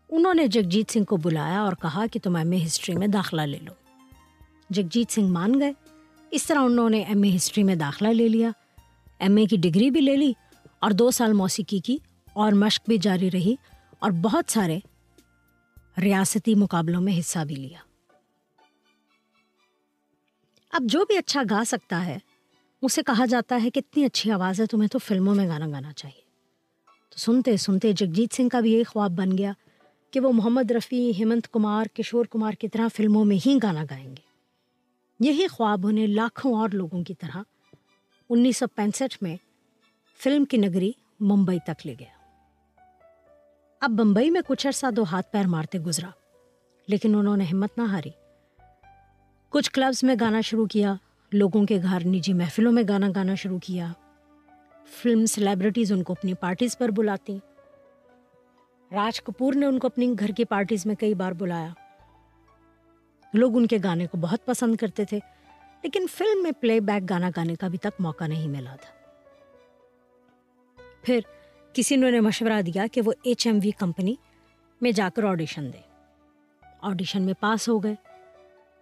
انہوں 0.09 0.35
نے 0.35 0.47
جگجیت 0.47 0.91
سنگھ 0.91 1.05
کو 1.05 1.17
بلایا 1.17 1.61
اور 1.61 1.73
کہا 1.73 2.05
کہ 2.13 2.21
تم 2.23 2.37
ایم 2.37 2.51
اے 2.51 2.65
ہسٹری 2.67 2.95
میں 2.95 3.07
داخلہ 3.07 3.43
لے 3.43 3.59
لو۔ 3.59 3.73
جگجیت 4.71 5.13
سنگھ 5.13 5.31
مان 5.31 5.61
گئے۔ 5.61 5.73
اس 6.31 6.47
طرح 6.47 6.59
انہوں 6.59 6.91
نے 6.91 7.03
ایم 7.03 7.23
اے 7.23 7.37
ہسٹری 7.37 7.65
میں 7.65 7.75
داخلہ 7.75 8.09
لے 8.09 8.29
لیا۔ 8.29 8.51
ایم 9.19 9.37
اے 9.37 9.45
کی 9.45 9.57
ڈگری 9.57 9.91
بھی 9.91 10.01
لے 10.01 10.17
لی 10.17 10.33
اور 10.79 10.91
دو 10.91 11.11
سال 11.11 11.33
موسیقی 11.33 11.81
کی 11.81 11.99
اور 12.33 12.53
مشق 12.53 12.89
بھی 12.89 12.99
جاری 12.99 13.31
رہی 13.31 13.55
اور 13.99 14.11
بہت 14.11 14.53
سارے 14.53 14.79
ریاستی 16.01 16.55
مقابلوں 16.55 17.01
میں 17.01 17.19
حصہ 17.19 17.39
بھی 17.39 17.55
لیا۔ 17.55 17.79
اب 20.73 20.83
جو 20.83 21.05
بھی 21.05 21.19
اچھا 21.19 21.43
گا 21.51 21.63
سکتا 21.67 22.07
ہے 22.07 22.19
اسے 22.83 23.03
کہا 23.03 23.27
جاتا 23.27 23.61
ہے 23.65 23.71
کہ 23.71 23.79
اتنی 23.79 24.05
اچھی 24.05 24.31
آواز 24.31 24.61
ہے، 24.61 24.67
تمہیں 24.67 24.89
تو 24.89 24.99
فلموں 24.99 25.35
میں 25.35 25.49
گانا 25.49 25.67
گانا 25.67 25.93
چاہیے۔ 25.93 26.21
تو 27.11 27.19
سنتے 27.19 27.57
سنتے 27.57 27.93
جگجیت 27.93 28.35
سنگھ 28.35 28.49
کا 28.49 28.61
بھی 28.61 28.73
یہی 28.73 28.85
خواب 28.85 29.11
بن 29.11 29.39
گیا 29.39 29.53
کہ 30.11 30.21
وہ 30.21 30.33
محمد 30.33 30.71
رفیع، 30.71 31.13
ہیمنت 31.19 31.49
کمار، 31.53 31.85
کشور 31.87 32.25
کمار 32.25 32.53
کی 32.53 32.69
طرح 32.69 32.89
فلموں 32.97 33.25
میں 33.25 33.47
ہی 33.47 33.59
گانا 33.63 33.85
گائیں 33.91 34.09
گے۔ 34.09 34.29
یہی 35.21 35.47
خواب 35.47 35.87
انہیں 35.87 36.07
لاکھوں 36.07 36.59
اور 36.59 36.69
لوگوں 36.73 37.05
کی 37.05 37.15
طرح 37.15 37.37
انیس 38.31 38.57
سو 38.57 38.67
پینسٹھ 38.67 39.23
میں 39.23 39.37
فلم 40.19 40.45
کی 40.45 40.57
نگری 40.57 40.93
ممبئی 41.21 41.59
تک 41.59 41.87
لے 41.87 41.95
گیا۔ 42.01 42.19
اب 43.81 43.91
بمبئی 43.91 44.31
میں 44.31 44.41
کچھ 44.47 44.67
عرصہ 44.67 44.91
دو 44.91 45.03
ہاتھ 45.03 45.33
پیر 45.33 45.47
مارتے 45.47 45.79
گزرا، 45.79 46.11
لیکن 46.89 47.15
انہوں 47.15 47.37
نے 47.37 47.45
ہمت 47.45 47.79
نہ 47.79 47.83
ہاری۔ 47.83 48.11
کچھ 49.49 49.71
کلبز 49.71 50.05
میں 50.05 50.15
گانا 50.21 50.41
شروع 50.41 50.67
کیا 50.67 50.95
لوگوں 51.33 51.67
کے 51.67 51.79
گھر 51.83 52.07
نجی 52.07 52.33
محفلوں 52.33 52.73
میں 52.73 52.83
گانا 52.89 53.09
گانا 53.15 53.35
شروع 53.35 53.59
کیا۔ 53.59 53.93
فلم 54.87 55.27
سیلیبریٹیز 55.27 55.93
ان 55.93 56.03
کو 56.03 56.13
اپنی 56.13 56.35
پارٹیز 56.35 56.79
پر 56.79 56.89
بلاتی۔ 56.89 57.39
راج 58.93 59.23
کپور 59.23 59.55
نے 59.55 59.67
ان 59.67 59.79
کو 59.79 59.87
اپنی 59.87 60.15
گھر 60.19 60.29
کی 60.29 60.45
پارٹیز 60.45 60.87
میں 60.87 60.95
کئی 60.95 61.15
بار 61.15 61.33
بلایا۔ 61.33 61.69
لوگ 63.35 63.57
ان 63.57 63.67
کے 63.67 63.79
گانے 63.85 64.07
کو 64.07 64.19
بہت 64.19 64.47
پسند 64.47 64.77
کرتے 64.77 65.05
تھے، 65.05 65.19
لیکن 65.83 66.07
فلم 66.19 66.43
میں 66.43 66.51
پلے 66.51 66.81
بیک 66.81 67.11
گانا 67.11 67.31
گانے 67.37 67.55
کا 67.55 67.69
بھی 67.69 67.79
تک 67.79 68.01
موقع 68.01 68.27
نہیں 68.27 68.49
ملا 68.49 68.77
تھا۔ 68.77 68.95
پھر 71.03 71.21
کسی 71.73 71.97
نے 71.97 72.07
انہیں 72.07 72.21
مشورہ 72.21 72.63
دیا 72.63 72.87
کہ 72.93 73.01
وہ 73.05 73.13
ایچ 73.25 73.47
ایم 73.47 73.59
وی 73.65 73.71
کمپنی 73.71 74.15
میں 74.81 74.93
جا 74.93 75.09
کر 75.15 75.25
آڈیشن 75.25 75.73
دے۔ 75.73 75.79
آڈیشن 76.81 77.23
میں 77.23 77.35
پاس 77.41 77.69
ہو 77.69 77.83
گئے۔ 77.83 77.95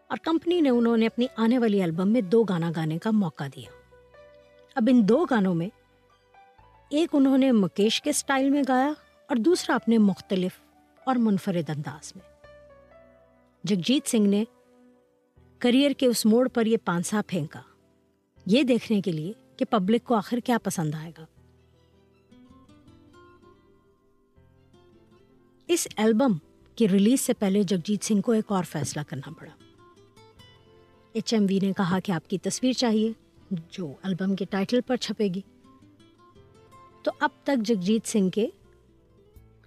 اور 0.09 0.19
کمپنی 0.23 0.61
نے 0.61 0.69
انہوں 0.69 0.97
نے 0.97 1.07
اپنی 1.07 1.27
آنے 1.37 1.59
والی 1.59 1.83
البم 1.83 2.09
میں 2.09 2.21
دو 2.21 2.43
گانا 2.43 2.73
گانے 2.77 2.99
کا 2.99 3.11
موقع 3.11 3.45
دیا۔ 3.57 3.71
اب 4.75 4.89
ان 4.91 5.09
دو 5.09 5.27
گانوں 5.31 5.55
میں 5.55 5.69
ایک 6.91 7.11
انہوں 7.13 7.39
نے 7.39 7.53
مکیش 7.53 8.03
کے 8.03 8.13
سٹائل 8.13 8.51
میں 8.51 8.63
گایا 8.69 8.93
اور 9.29 9.37
دوسرا 9.37 9.75
اپنے 9.75 9.99
مختلف 9.99 10.61
اور 11.07 11.17
منفرد 11.17 11.71
انداز 11.71 12.13
میں۔ 12.17 12.37
جگجیت 13.65 14.09
سنگھ 14.09 14.29
نے 14.29 14.45
کریئر 15.59 15.91
کے 15.91 16.07
اس 16.07 16.27
موڑ 16.27 16.49
پر 16.49 16.67
یہ 16.67 16.77
پانسا 16.85 17.21
پھینکا۔ 17.27 17.61
یہ 18.47 18.63
دیکھنے 18.63 19.01
کے 19.01 19.13
لیے 19.13 19.33
کہ 19.57 19.65
پبلک 19.65 20.05
کو 20.05 20.15
آخر 20.15 20.39
کیا 20.39 20.59
پسند 20.63 20.95
آئے 20.95 21.13
گا۔ 21.19 21.27
اس 25.69 25.89
البم 25.97 26.37
کی 26.75 26.89
ریلیز 26.89 27.21
سے 27.21 27.33
پہلے 27.33 27.63
جگجیت 27.63 28.05
سنگھ 28.05 28.21
کو 28.21 28.33
ایک 28.33 28.53
اور 28.53 28.65
فیصلہ 28.65 29.03
کرنا 29.09 29.31
پڑا۔ 29.39 29.66
ایچ 31.17 31.35
ایم 31.35 31.47
وی 31.49 31.59
نے 31.63 31.73
کہا 31.77 31.99
کہ 32.01 32.13
آپ 32.13 32.31
کی 32.31 32.39
تصویر 32.39 32.73
چاہیے، 32.73 33.13
جو 33.71 33.93
البم 34.03 34.37
کے 34.37 34.45
ٹائٹل 34.45 34.81
پر 34.87 34.97
چھپے 34.97 35.29
گی۔ 35.29 35.41
تو 37.03 37.11
اب 37.21 37.31
تک 37.43 37.63
جگجیت 37.65 38.07
سنگھ 38.07 38.31
کے 38.31 38.47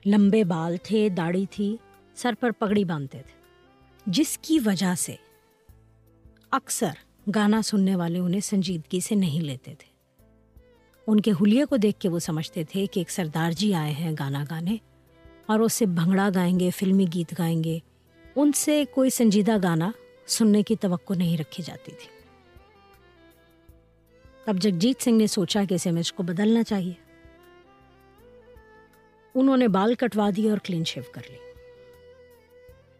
لمبے 0.06 0.44
بال 0.44 0.76
تھے، 0.84 1.10
داڑھی 1.10 1.46
تھی، 1.52 1.78
سر 2.16 2.34
پر 2.40 2.52
پگڑی 2.52 2.84
باندھتے 2.84 3.22
تھے۔ 3.22 3.42
جس 4.06 4.38
کی 4.38 4.60
وجہ 4.66 4.96
سے 4.96 5.16
اکثر 6.52 6.92
گانا 7.36 7.62
سننے 7.62 7.96
والے 7.96 8.20
انہیں 8.20 8.42
سنجیدگی 8.42 9.00
سے 9.00 9.16
نہیں 9.16 9.42
لیتے 9.42 9.76
تھے۔ 9.80 9.94
ان 11.08 11.20
کے 11.20 11.32
حلیے 11.32 11.66
کو 11.66 11.78
دیکھ 11.78 12.00
کے 12.00 12.10
وہ 12.10 12.20
سمجھتے 12.20 12.64
تھے 12.64 12.86
کہ 12.86 13.00
ایک 13.00 13.10
سردار 13.10 13.52
جی 13.52 13.74
آئے 13.74 13.92
ہیں 13.92 14.12
گانا 14.20 14.44
گانے 14.50 14.78
اور 15.46 15.60
اس 15.60 15.74
سے 15.74 15.86
بھنگڑا 15.86 16.30
گائیں 16.36 16.60
گے، 16.60 16.70
فلمی 16.70 17.06
گیت 17.14 17.40
گائیں 17.40 17.64
گے۔ 17.64 17.80
ان 18.36 18.52
سے 18.52 18.84
کوئی 18.94 19.10
سنجیدہ 19.10 19.58
گانا 19.64 19.92
سننے 20.30 20.64
کی 20.64 20.76
توقع 20.76 21.14
نہیں 21.14 21.38
رکھی 21.38 21.64
جاتی 21.64 21.92
تھی۔ 21.92 22.20
اب 24.46 24.56
جگجیت 24.56 25.02
سنگھ 25.02 25.16
نے 25.16 25.28
سوچا 25.28 25.64
کہ 25.70 25.74
اس 25.74 25.88
امیج 25.88 26.14
کو 26.14 26.24
بدلنا 26.24 26.64
چاہیے۔ 26.64 26.94
انہوں 29.36 29.58
نے 29.58 29.68
بال 29.68 29.96
کٹوا 29.96 30.30
دیے 30.38 30.50
اور 30.50 30.58
کلین 30.58 30.84
شیو 30.84 31.04
کر 31.12 31.22
لی۔ 31.30 31.38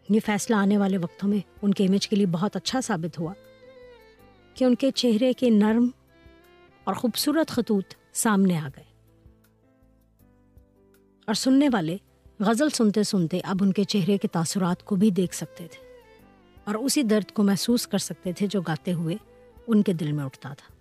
یہ 0.08 0.20
فیصلہ 0.26 0.56
آنے 0.56 0.78
والے 0.78 0.98
وقتوں 0.98 1.28
میں 1.28 1.38
ان 1.62 1.74
کے 1.74 1.84
امیج 1.84 2.08
کے 2.08 2.16
لیے 2.16 2.26
بہت 2.26 2.56
اچھا 2.56 2.80
ثابت 2.80 3.18
ہوا 3.18 3.34
کہ 4.54 4.64
ان 4.64 4.74
کے 4.74 4.90
چہرے 4.90 5.32
کے 5.32 5.50
نرم 5.50 5.88
اور 6.84 6.94
خوبصورت 6.94 7.48
خطوط 7.48 7.84
سامنے 8.12 8.58
آ 8.58 8.68
گئے۔ 8.76 8.84
اور 11.26 11.34
سننے 11.34 11.68
والے 11.72 11.96
غزل 12.40 12.70
سنتے 12.70 13.02
سنتے 13.02 13.40
اب 13.44 13.56
ان 13.60 13.72
کے 13.72 13.84
چہرے 13.84 14.18
کے 14.18 14.28
تاثرات 14.28 14.84
کو 14.84 14.96
بھی 14.96 15.10
دیکھ 15.10 15.34
سکتے 15.34 15.68
تھے۔ 15.70 15.89
اور 16.70 16.78
اسی 16.78 17.02
درد 17.02 17.32
کو 17.32 17.42
محسوس 17.42 17.86
کر 17.86 17.98
سکتے 17.98 18.32
تھے 18.32 18.46
جو 18.46 18.60
گاتے 18.60 18.92
ہوئے 18.92 19.16
ان 19.66 19.82
کے 19.82 19.92
دل 19.92 20.12
میں 20.12 20.24
اٹھتا 20.24 20.54
تھا۔ 20.54 20.74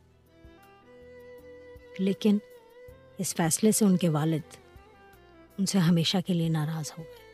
لیکن 2.00 2.38
اس 3.18 3.36
فیصلے 3.36 3.72
سے 3.72 3.86
ان 3.86 3.98
کے 3.98 4.10
والد 4.10 4.56
ان 5.58 5.66
سے 5.66 5.78
ہمیشہ 5.78 6.18
کے 6.28 6.34
لیے 6.34 6.50
ناراض 6.50 6.92
ہو 6.98 7.04
گئے۔ 7.04 7.34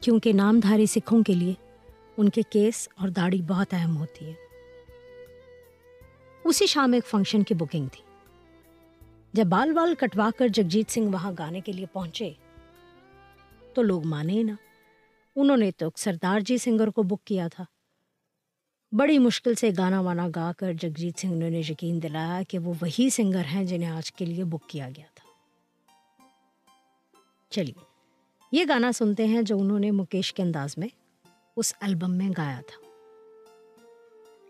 کیونکہ 0.00 0.32
نامدھاری 0.32 0.86
سکھوں 0.86 1.22
کے 1.22 1.34
لیے 1.34 1.54
ان 2.16 2.28
کے 2.28 2.42
کیس 2.50 2.88
اور 2.94 3.08
داڑھی 3.08 3.42
بہت 3.42 3.66
اہم 3.72 3.96
ہوتی 3.96 4.26
ہے۔ 4.26 4.34
اسی 6.44 6.66
شام 6.66 6.92
ایک 6.92 7.06
فنکشن 7.06 7.42
کی 7.42 7.54
بکنگ 7.54 7.86
تھی۔ 7.92 8.02
جب 9.32 9.44
بال 9.44 9.72
بال 9.72 9.94
کٹوا 9.94 10.30
کر 10.38 10.48
جگجیت 10.48 10.90
سنگھ 10.90 11.12
وہاں 11.12 11.32
گانے 11.38 11.60
کے 11.60 11.72
لیے 11.72 11.86
پہنچے 11.86 12.30
تو 13.74 13.82
لوگ 13.82 14.06
مانے 14.06 14.32
ہی 14.32 14.42
نہ۔ 14.42 14.52
انہوں 15.36 15.56
نے 15.56 15.70
تو 15.70 15.88
سردار 15.96 16.40
جی 16.40 16.58
سنگر 16.58 16.90
کو 16.90 17.02
بک 17.02 17.24
کیا 17.24 17.48
تھا۔ 17.48 17.64
بڑی 18.92 19.18
مشکل 19.18 19.54
سے 19.54 19.70
گانا 19.76 20.00
وانا 20.00 20.28
گا 20.34 20.52
کر 20.58 20.72
جگجیت 20.72 21.18
سنگھ 21.18 21.32
نے 21.32 21.58
یقین 21.58 22.02
دلایا 22.02 22.42
کہ 22.48 22.58
وہ 22.58 22.74
وہی 22.82 23.10
سنگر 23.10 23.42
ہیں 23.44 23.64
جنہیں 23.64 23.90
آج 23.90 24.12
کے 24.12 24.24
لیے 24.24 24.44
بک 24.44 24.68
کیا 24.68 24.88
گیا 24.96 25.06
تھا۔ 25.14 25.28
چلیے، 27.50 27.84
یہ 28.52 28.64
گانا 28.68 28.92
سنتے 28.92 29.26
ہیں 29.26 29.42
جو 29.42 29.60
انہوں 29.60 29.78
نے 29.78 29.90
مکیش 29.90 30.34
کے 30.34 30.42
انداز 30.42 30.78
میں 30.78 30.88
اس 31.56 31.74
البم 31.80 32.16
میں 32.16 32.28
گایا 32.38 32.60
تھا۔ 32.66 32.88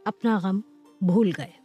اپنا 0.05 0.39
غم 0.39 0.61
بھول 1.01 1.31
گئے۔ 1.37 1.62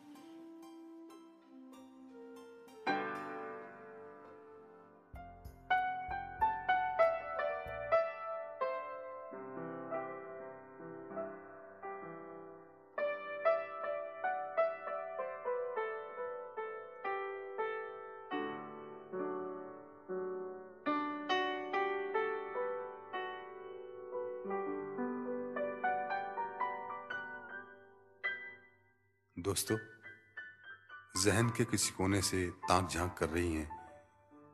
دوستو، 29.58 29.76
ذہن 31.24 31.50
کے 31.50 31.65
کسی 31.72 31.91
کونے 31.96 32.22
سے 32.22 32.50
تانک 32.67 32.89
جھانک 32.89 33.17
کر 33.17 33.32
رہی 33.32 33.56
ہیں 33.56 33.65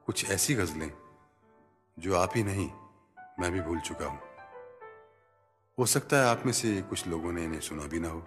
کچھ 0.06 0.26
ایسی 0.30 0.58
غزلیں 0.58 0.90
جو 1.98 2.18
آپ 2.18 2.30
ہی 2.36 2.44
نہیں، 2.44 2.88
میں 3.38 3.50
بھی 3.50 3.62
بھول 3.62 3.80
چکا 3.80 4.06
ہوں۔ 4.06 4.18
ہو 5.78 5.86
سکتا 5.86 6.24
ہے 6.24 6.30
آپ 6.30 6.38
میں 6.46 6.54
سے 6.54 6.82
کچھ 6.90 7.08
لوگوں 7.08 7.32
نے 7.32 7.46
انہیں 7.46 7.62
سنا 7.62 7.88
بھی 7.88 8.00
نہ 8.00 8.08
ہو، 8.08 8.22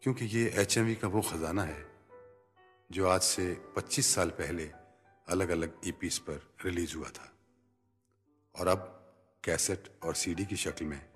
کیونکہ 0.00 0.28
یہ 0.32 0.50
ایچ 0.50 0.78
ایم 0.78 0.86
وی 0.86 0.94
کا 0.94 1.06
وہ 1.06 1.20
خزانہ 1.20 1.60
ہے 1.60 1.82
جو 2.90 3.10
آج 3.10 3.24
سے 3.24 3.54
پچیس 3.74 4.06
سال 4.06 4.30
پہلے 4.30 4.68
الگ 5.26 5.44
الگ 5.44 5.66
ای 5.80 5.92
پیز 5.92 6.24
پر 6.24 6.38
ریلیز 6.64 6.96
ہوا 6.96 7.08
تھا۔ 7.14 7.26
اور 8.52 8.66
اب 8.66 8.78
کیسٹ 9.42 9.88
اور 9.98 10.14
سی 10.14 10.34
ڈی 10.34 10.44
کی 10.44 10.56
شکل 10.56 10.84
میں 10.84 11.08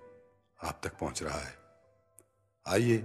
آپ 0.57 0.79
تک 0.79 0.99
پہنچ 0.99 1.23
رہا 1.23 1.45
ہے۔ 1.45 1.55
آئیے 2.65 3.01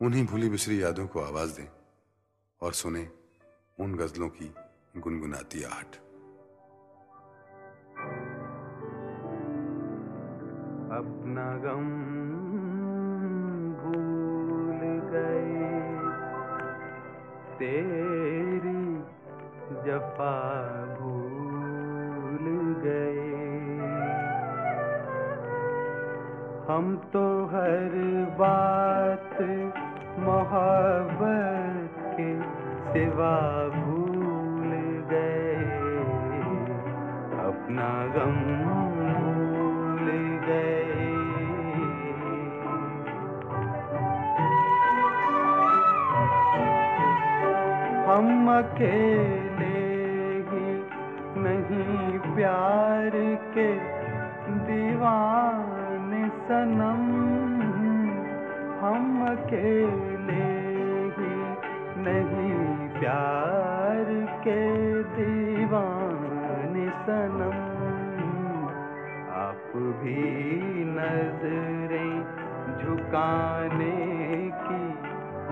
انہیں 0.00 0.24
بھولی 0.30 0.50
بسری 0.50 0.78
یادوں 0.80 1.06
کو 1.06 1.24
آواز 1.24 1.56
دیں 1.56 1.66
اور 2.58 2.72
سنیں 2.72 3.04
ان 3.78 3.94
غزلوں 3.98 4.28
کی 4.28 4.48
گنگناتی 5.06 5.64
آہٹ۔ 5.64 5.96
اپنا 10.92 11.56
غم 11.62 11.90
بھول 13.82 15.12
گئے، 15.12 15.62
تیری 17.58 19.00
جفا 19.84 20.93
ہم 26.68 26.96
تو 27.12 27.48
ہر 27.52 27.88
بات 28.36 29.42
محبت 30.18 32.16
کے 32.16 32.38
سوا 32.92 33.68
بھول 33.74 34.72
گئے۔ 35.10 35.56
اپنا 37.44 37.90
غم 38.14 38.38
بھول 38.62 40.08
گئے۔ 40.46 40.84
ہم 48.08 48.48
اکیلے 48.48 49.80
ہی 50.52 50.82
نہیں 51.36 52.18
پیار 52.36 53.16
کے 53.54 53.78
دیوان 54.66 55.53
سنم 56.48 57.04
ہم 58.82 59.22
اکیلے 59.22 60.48
ہی 61.16 61.34
نہیں 61.98 62.88
پیار 63.00 64.10
کے 64.42 64.60
دیوان 65.16 66.74
سنم 67.06 67.56
آپ 69.36 69.76
بھی 70.00 70.84
نظریں 70.88 72.20
جھکانے 72.78 73.94
کی 74.60 74.82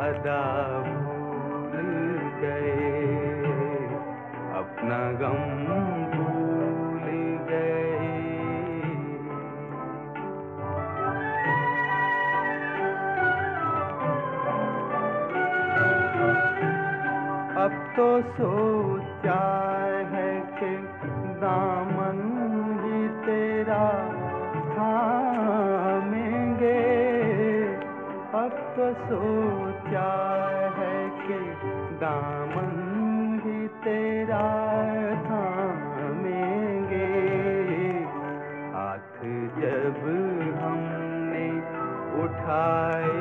ادا 0.02 0.42
بھول 0.84 1.88
گئے 2.40 2.76
اپنا 4.54 5.00
غم 5.20 5.91
تو 17.96 18.18
سوچا 18.36 19.40
ہے 20.12 20.30
کہ 20.60 20.76
دامن 21.40 22.20
ہی 22.84 23.00
تیرا 23.26 23.88
تھامیں 24.74 26.60
گے۔ 26.60 26.80
اب 28.32 28.76
تو 28.76 28.86
سوچا 29.08 30.12
ہے 30.78 31.06
کہ 31.26 31.38
دامن 32.00 33.38
ہی 33.44 33.66
تیرا 33.84 34.46
تھامیں 35.26 36.90
گے۔ 36.90 37.10
ہاتھ 38.74 39.24
جب 39.56 40.00
ہم 40.62 40.78
نے 41.32 41.48
اٹھائے 42.22 43.11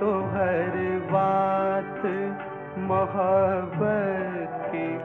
شکایت 0.00 2.06
محبت 2.76 4.72
کی 4.72 4.98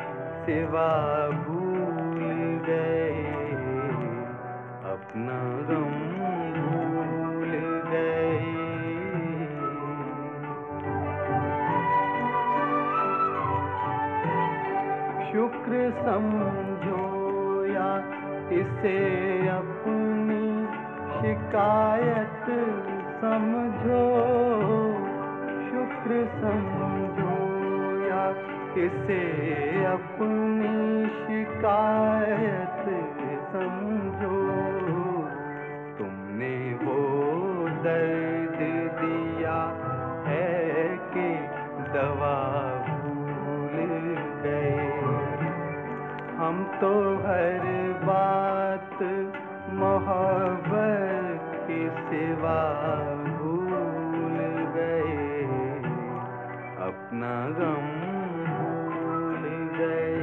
سوا 0.45 1.29
بھول 1.43 2.57
گئے۔ 2.67 3.29
اپنا 4.83 5.39
غم 5.67 6.53
بھول 6.53 7.55
گئے۔ 7.91 8.39
شکر 15.31 15.89
سمجھو 16.03 17.65
یا 17.65 17.99
اسے 18.49 19.49
اپنی 19.49 20.65
شکایت 21.21 22.49
سمجھو۔ 23.21 23.52
سمجھو 26.43 27.35
یا 28.05 28.23
اسے 28.77 29.19
اپنی 29.87 31.03
شکایت 31.17 32.87
سمجھو 33.51 34.39
تم 35.97 36.15
نے 36.39 36.57
وہ 36.81 37.67
درد 37.83 38.59
دیا 38.99 39.57
ہے 40.25 40.87
کہ 41.13 41.27
دوا 41.93 42.35
بھول 42.85 44.15
گئے 44.43 44.89
ہم 46.39 46.63
تو 46.79 46.93
ہر 47.25 47.69
بات 48.05 49.01
محبت 49.73 51.55
کی 51.67 51.87
سوا 52.01 52.61
اپنا 57.23 57.45
غم 57.57 57.85
بھول 58.45 59.45
گئے 59.77 60.15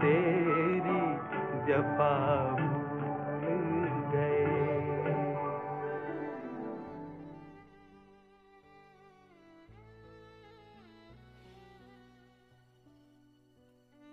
تیری 0.00 1.00
جفا 1.66 2.12
بھول 3.40 3.88
گئے 4.12 5.12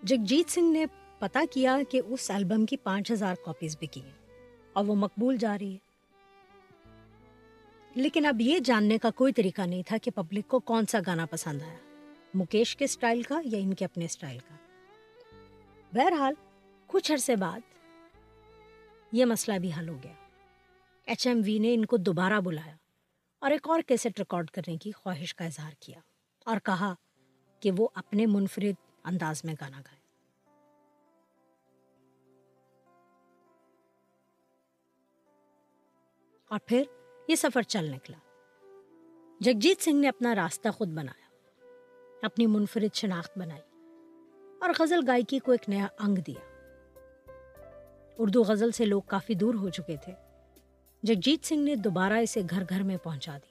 جگجیت 0.03 0.49
سنگھ 0.49 0.71
نے 0.73 0.85
پتا 1.19 1.43
کیا 1.51 1.77
کہ 1.89 2.01
اس 2.05 2.29
البم 2.31 2.65
کی 2.65 2.77
پانچ 2.83 3.11
ہزار 3.11 3.35
کاپیز 3.45 3.77
بکی 3.81 4.01
ہیں 4.01 4.19
اور 4.73 4.85
وہ 4.85 4.95
مقبول 4.95 5.37
جا 5.37 5.57
رہی 5.57 5.73
ہے 5.73 5.89
لیکن 7.91 8.25
اب 8.25 8.41
یہ 8.41 8.59
جاننے 8.65 8.97
کا 8.97 9.09
کوئی 9.15 9.33
طریقہ 9.33 9.61
نہیں 9.61 9.81
تھا 9.87 9.97
کہ 10.03 10.11
پبلک 10.11 10.47
کو 10.47 10.59
کون 10.65 10.85
سا 10.85 10.99
گانا 11.05 11.25
پسند 11.25 11.61
آیا 11.61 11.90
مکیش 12.33 12.75
کے 12.75 12.87
سٹائل 12.87 13.21
کا 13.23 13.41
یا 13.45 13.59
ان 13.61 13.73
کے 13.73 13.85
اپنے 13.85 14.07
سٹائل 14.07 14.39
کا؟ 14.39 14.55
بہرحال، 15.93 16.33
کچھ 16.87 17.11
عرصے 17.11 17.35
بعد 17.35 17.59
یہ 19.11 19.25
مسئلہ 19.25 19.59
بھی 19.59 19.71
حل 19.79 19.89
ہو 19.89 19.97
گیا۔ 20.03 20.13
ایچ 21.05 21.27
ایم 21.27 21.41
وی 21.45 21.59
نے 21.59 21.73
ان 21.73 21.85
کو 21.85 21.97
دوبارہ 21.97 22.39
بلایا 22.39 22.75
اور 23.39 23.51
ایک 23.51 23.69
اور 23.69 23.81
کیسٹ 23.81 24.19
ریکارڈ 24.19 24.49
کرنے 24.49 24.77
کی 24.77 24.91
خواہش 24.91 25.35
کا 25.35 25.45
اظہار 25.45 25.71
کیا 25.79 25.99
اور 26.45 26.57
کہا 26.59 26.93
کہ 27.59 27.71
وہ 27.77 27.87
اپنے 27.95 28.25
منفرد 28.25 28.97
انداز 29.03 29.41
میں 29.43 29.53
گانا 29.61 29.77
گائے۔ 29.77 30.01
اور 36.49 36.59
پھر 36.65 36.83
یہ 37.27 37.35
سفر 37.35 37.61
چل 37.61 37.91
نکلا۔ 37.91 38.17
جگجیت 39.39 39.81
سنگھ 39.81 39.95
نے 39.95 40.09
اپنا 40.09 40.35
راستہ 40.35 40.69
خود 40.69 40.87
بنایا۔ 40.87 41.30
اپنی 42.21 42.47
منفرد 42.47 42.95
شناخت 42.95 43.37
بنائی 43.37 43.61
اور 44.61 44.69
غزل 44.79 44.99
گائکی 45.07 45.39
کو 45.39 45.51
ایک 45.51 45.69
نیا 45.69 45.87
انگ 45.99 46.15
دیا۔ 46.15 46.41
اردو 48.17 48.43
غزل 48.43 48.71
سے 48.71 48.85
لوگ 48.85 49.01
کافی 49.01 49.33
دور 49.33 49.53
ہو 49.53 49.69
چکے 49.69 49.95
تھے۔ 49.95 50.13
جگجیت 51.03 51.45
سنگھ 51.45 51.59
نے 51.59 51.75
دوبارہ 51.75 52.13
اسے 52.13 52.41
گھر 52.49 52.63
گھر 52.69 52.83
میں 52.83 52.97
پہنچا 52.97 53.37
دیا۔ 53.37 53.50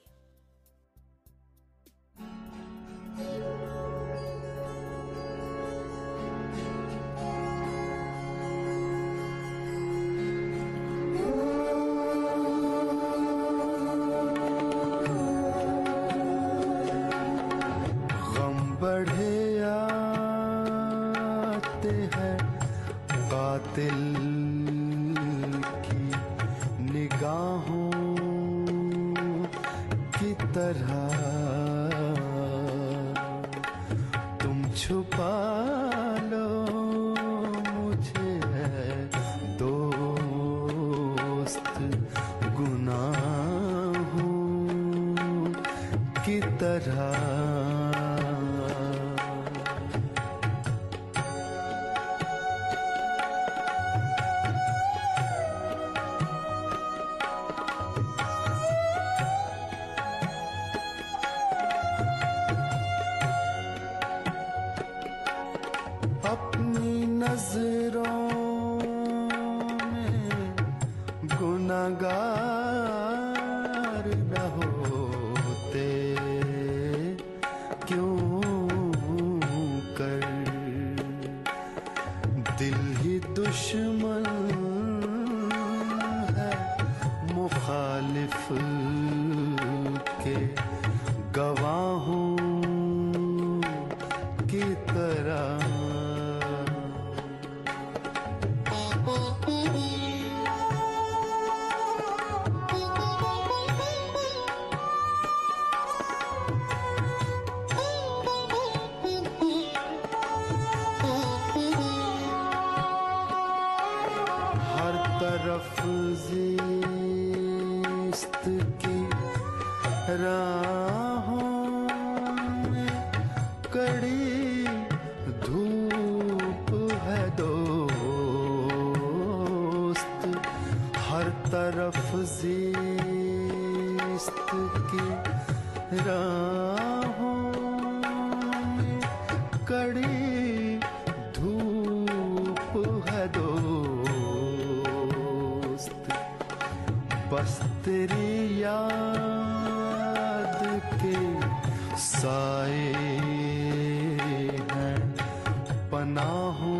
نہ 156.13 156.29
ہو 156.59 156.75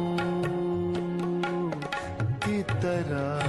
کی 2.41 2.61
طرح 2.81 3.40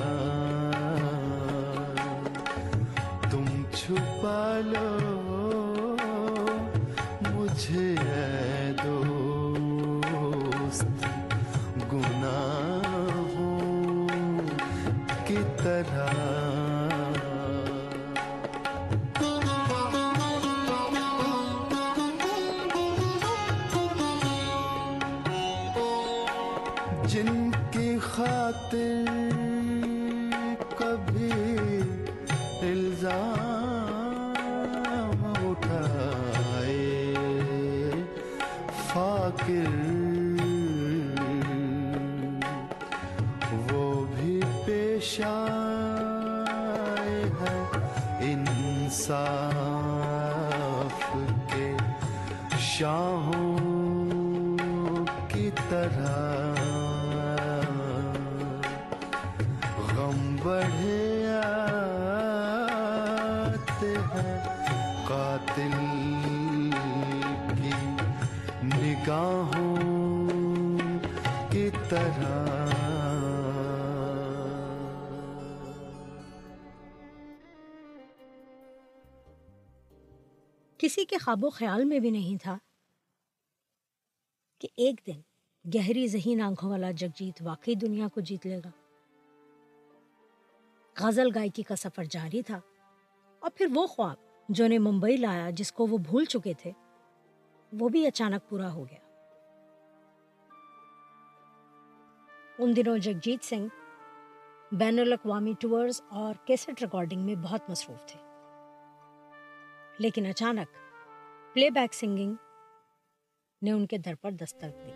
کسی 80.83 81.05
کے 81.05 81.16
خواب 81.18 81.45
و 81.45 81.51
خیال 81.51 81.85
میں 81.85 81.99
بھی 81.99 82.11
نہیں 82.11 82.42
تھا 82.42 82.59
کہ 84.61 84.68
ایک 84.77 85.01
دن 85.07 85.21
گہری 85.75 86.07
ذہین 86.07 86.40
آنکھوں 86.40 86.71
والا 86.71 86.90
جگجیت 86.90 87.42
واقعی 87.42 87.75
دنیا 87.75 88.09
کو 88.09 88.21
جیت 88.21 88.47
لے 88.47 88.61
گا۔ 88.64 88.71
غزل 91.01 91.29
گائکی 91.35 91.62
کا 91.62 91.77
سفر 91.77 92.05
جاری 92.05 92.42
تھا 92.42 92.61
اور 93.38 93.51
پھر 93.55 93.66
وہ 93.75 93.87
خواب 93.87 94.16
جو 94.49 94.68
نے 94.68 94.79
ممبئی 94.79 95.16
لایا 95.16 95.51
جس 95.51 95.73
کو 95.73 95.87
وہ 95.87 95.99
بھول 95.99 96.25
چکے 96.25 96.53
تھے، 96.59 96.71
وہ 97.73 97.88
بھی 97.88 98.07
اچانک 98.07 98.49
پورا 98.49 98.73
ہو 98.73 98.85
گیا۔ 98.85 98.99
ان 102.59 102.77
دنوں 102.77 102.99
جگجیت 102.99 103.45
سنگھ، 103.45 103.68
بین 104.73 104.99
الاقوامی 104.99 105.53
ٹورز 105.61 106.03
اور 106.09 106.35
کیسٹ 106.45 106.83
ریکارڈنگ 106.83 107.21
میں 107.21 107.35
بہت 107.35 107.71
مصروف 107.71 108.07
تھے۔ 108.07 108.32
لیکن 110.03 110.27
اچانک 110.27 110.77
پلے 111.55 111.71
بیک 111.71 111.95
سنگنگ 111.95 112.35
نے 113.62 113.71
ان 113.71 113.87
کے 113.87 113.99
در 113.99 114.15
پر 114.15 114.31
دستک 114.31 114.73
دی۔ 114.85 114.93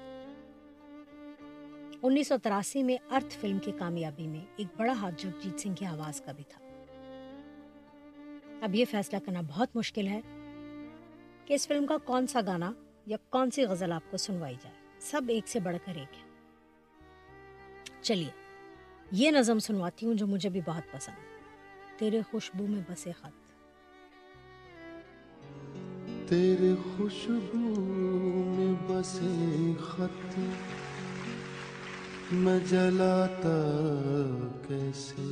انیس 2.02 2.28
سو 2.28 2.36
تراسی 2.42 2.82
میں 2.82 2.96
ارتھ 3.10 3.36
فلم 3.38 3.58
کی 3.58 3.72
کامیابی 3.78 4.26
میں 4.26 4.44
ایک 4.56 4.66
بڑا 4.76 4.92
ہاتھ 4.92 5.14
جگجیت 5.16 5.60
سنگھ 5.60 5.76
کی 5.76 5.86
آواز 5.86 6.20
کا 6.20 6.32
بھی 6.32 6.44
تھا۔ 6.48 6.64
اب 8.62 8.74
یہ 8.74 8.84
فیصلہ 8.90 9.18
کرنا 9.26 9.40
بہت 9.40 9.76
مشکل 9.76 10.08
ہے 10.08 10.20
کہ 11.44 11.54
اس 11.54 11.68
فلم 11.68 11.86
کا 11.86 11.98
کون 12.04 12.26
سا 12.26 12.40
گانا 12.46 12.72
یا 13.06 13.16
کون 13.30 13.50
سی 13.50 13.64
غزل 13.64 13.92
آپ 13.92 14.10
کو 14.10 14.16
سنوائی 14.16 14.56
جائے۔ 14.62 14.76
سب 15.00 15.22
ایک 15.28 15.48
سے 15.48 15.60
بڑھ 15.60 15.76
کر 15.84 15.94
ایک 15.94 16.18
ہے 16.18 16.24
چلیے، 18.02 18.30
یہ 19.12 19.30
نظم 19.30 19.58
سنواتی 19.58 20.06
ہوں 20.06 20.14
جو 20.14 20.26
مجھے 20.26 20.50
بھی 20.50 20.60
بہت 20.66 20.92
پسند 20.92 21.98
تیرے 21.98 22.20
خوشبو 22.30 22.66
میں 22.66 22.82
بسے 22.90 23.12
خط۔ 23.12 23.45
تیرے 26.28 26.74
خوشبو 26.74 27.58
میں 28.46 28.74
بسے 28.88 29.72
خط 29.80 30.38
میں 32.32 32.58
جلاتا 32.70 33.58
کیسے؟ 34.68 35.26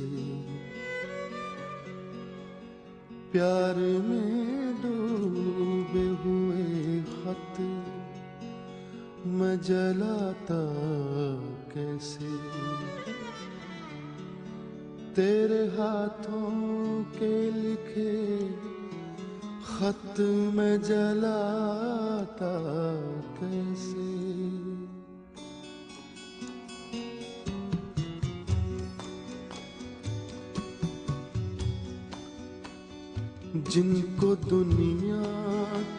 پیار 3.31 3.75
میں 4.05 4.73
ڈوبے 4.81 6.07
ہوئے 6.25 6.99
خط 7.23 7.61
میں 9.25 9.55
جلاتا 9.55 10.61
کیسے؟ 11.73 12.35
تیرے 15.15 15.67
ہاتھوں 15.77 17.03
کے 17.19 17.51
لکھے 17.55 18.11
خط 19.79 20.19
میں 20.53 20.77
جلاتا 20.77 22.51
کیسے؟ 23.39 24.03
جن 33.69 33.93
کو 34.19 34.33
دنیا 34.49 35.23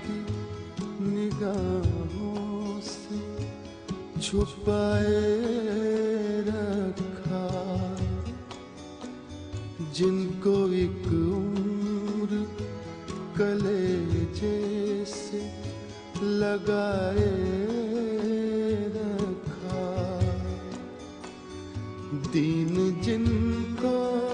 کی 0.03 0.21
نگاہوں 1.01 2.81
سے 2.83 3.21
چھپائے 4.21 5.21
رکھا، 6.47 7.47
جن 9.93 10.27
کو 10.43 10.57
ایک 10.73 11.13
کلیجے 13.37 15.05
سے 15.07 15.41
لگائے 16.23 17.31
رکھا۔ 18.95 20.21
دین 22.35 23.01
جن 23.03 23.25
کو 23.81 24.29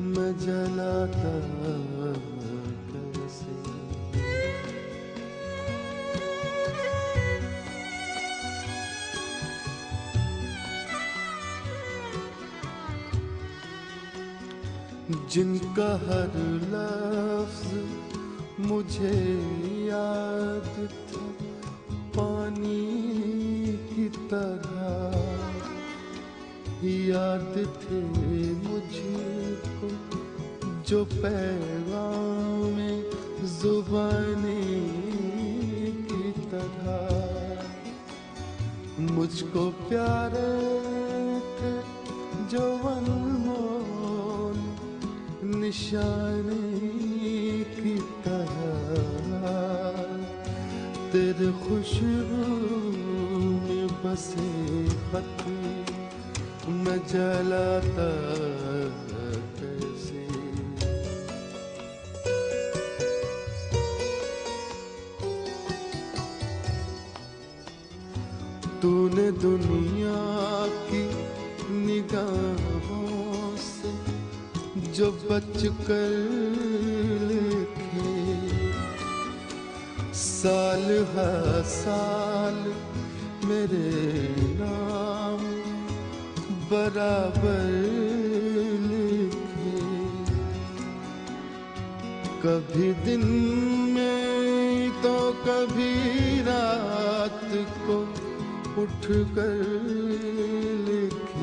میں 0.00 0.32
جلاتا 0.32 1.38
جن 15.28 15.58
کا 15.76 15.98
ہر 16.06 16.36
لفظ 16.62 17.74
مجھے 18.58 19.40
یاد 19.86 20.76
تھا، 21.10 21.26
پانی 22.14 23.76
کی 23.88 24.08
طرح 24.30 25.10
یاد 26.82 27.54
تھے 27.54 28.00
مجھے 28.64 29.54
کو 29.80 29.88
جو 30.86 31.04
پیغام 31.22 32.98
زبانی 33.42 34.90
کی 36.08 36.32
طرح۔ 36.50 36.98
مجھ 38.98 39.44
کو 39.52 39.70
پیارے 39.88 40.58
تھے 41.58 41.80
جو 42.48 42.76
انمول 42.82 43.23
نشانی 45.74 47.64
کی 47.76 47.94
طرح 48.24 48.92
تیرے 51.12 51.50
خوشبو 51.60 52.60
میں 53.64 53.86
بسے 54.02 54.86
خط 55.10 55.42
میں 56.68 56.96
جلاتا 57.08 58.08
تو 68.80 69.08
نے 69.14 69.30
دنیا 69.42 69.93
جو 74.94 75.10
بچ 75.10 75.66
کر 75.86 76.10
لکھے۔ 77.20 78.42
سال 80.12 81.04
ہر 81.14 81.62
سال 81.64 82.70
میرے 83.44 84.26
نام 84.58 85.60
برابر 86.68 87.70
لکھے۔ 88.90 89.80
کبھی 92.42 92.92
دن 93.06 93.26
میں 93.94 94.88
تو 95.02 95.32
کبھی 95.44 95.94
رات 96.46 97.56
کو 97.86 98.04
اٹھ 98.76 99.10
کر 99.34 99.54
لکھے۔ 100.88 101.33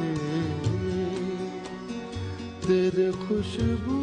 تیرے 2.71 3.11
خوشبو 3.11 3.95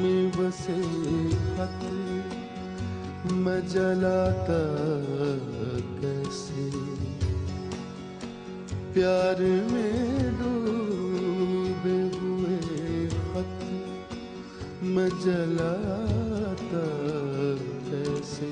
میں 0.00 0.30
بسے 0.36 0.80
خط 1.56 1.84
میں 3.32 3.60
جلاتا 3.60 4.56
کیسے؟ 6.00 6.68
پیار 8.92 9.40
میں 9.70 10.30
ڈوبے 10.38 11.96
ہوئے 12.16 13.08
خط 13.32 13.64
میں 14.82 15.08
جلاتا 15.24 16.84
کیسے؟ 17.90 18.50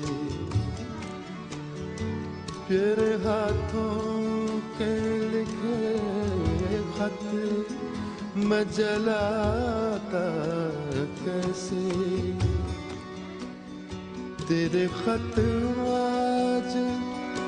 تیرے 2.67 3.13
ہاتھوں 3.25 4.59
کے 4.77 4.93
لکھے 5.33 5.83
خط 6.97 7.35
میں 8.35 8.63
جلاتا 8.63 10.25
کیسے؟ 11.23 12.31
تیرے 14.47 14.87
خط 14.87 15.39
آج 15.79 16.77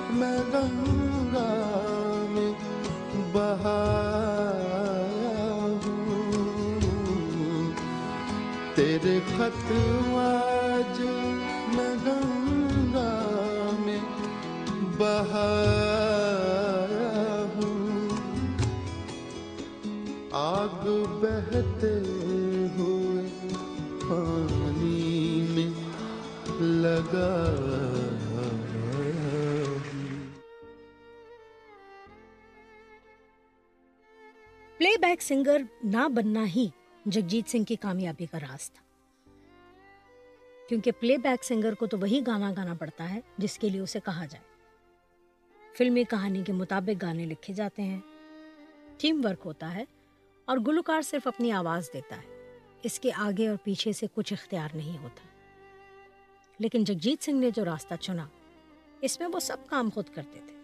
میں 0.10 0.38
گنگا 0.54 1.50
میں 2.30 2.54
بہایا 3.32 3.82
ہوں۔ 5.86 7.72
تیرے 8.76 9.20
خط 9.38 9.72
آج 10.16 11.02
میں 11.76 11.96
گنگا 12.06 13.34
میں 13.80 14.00
بہایا 14.98 15.87
بہتے 21.22 21.94
ہوئے 22.78 23.30
پانی 24.02 25.48
میں 25.50 25.70
لگا 26.62 27.54
پلے 34.78 34.98
بیک 35.02 35.22
سنگر 35.22 35.62
نہ 35.84 36.08
بننا 36.08 36.46
ہی 36.48 36.68
جگجیت 37.06 37.50
سنگھ 37.50 37.64
کی 37.64 37.76
کامیابی 37.76 38.26
کا 38.26 38.40
راز 38.40 38.72
تھا۔ 38.72 38.84
کیونکہ 40.70 40.92
پلے 40.92 41.18
بیک 41.18 41.44
سنگر 41.44 41.74
کو 41.74 41.88
تو 41.88 42.00
وہی 42.00 42.22
گانا 42.28 42.54
گانا 42.58 42.74
پڑتا 42.74 43.14
ہے 43.14 43.20
جس 43.38 43.60
کے 43.60 43.70
لیے 43.70 43.82
اسے 43.82 44.00
کہا 44.06 44.26
جائے۔ 44.26 44.44
فلمی 45.78 46.04
کہانی 46.04 46.44
کے 46.44 46.54
مطابق 46.54 47.02
گانے 47.02 47.26
لکھے 47.26 47.54
جاتے 47.54 47.82
ہیں۔ 47.82 48.00
ٹیم 48.98 49.22
ورک 49.26 49.42
ہوتا 49.46 49.76
ہے۔ 49.76 49.84
اور 50.48 50.58
گلوکار 50.68 51.02
صرف 51.02 51.28
اپنی 51.28 51.52
آواز 51.52 51.90
دیتا 51.94 52.18
ہے۔ 52.18 52.60
اس 52.84 53.00
کے 53.00 53.12
آگے 53.14 53.48
اور 53.48 53.58
پیچھے 53.64 53.92
سے 53.92 54.06
کچھ 54.14 54.34
اختیار 54.34 54.70
نہیں 54.74 54.98
ہوتا۔ 54.98 55.28
لیکن 56.60 56.84
جگجیت 56.84 57.24
سنگھ 57.24 57.36
نے 57.36 57.50
جو 57.56 57.66
راستہ 57.66 57.94
چنا، 57.96 58.28
اس 59.02 59.20
میں 59.20 59.28
وہ 59.34 59.40
سب 59.40 59.58
کام 59.70 59.90
خود 59.90 60.10
کرتے 60.14 60.40
تھے۔ 60.48 60.56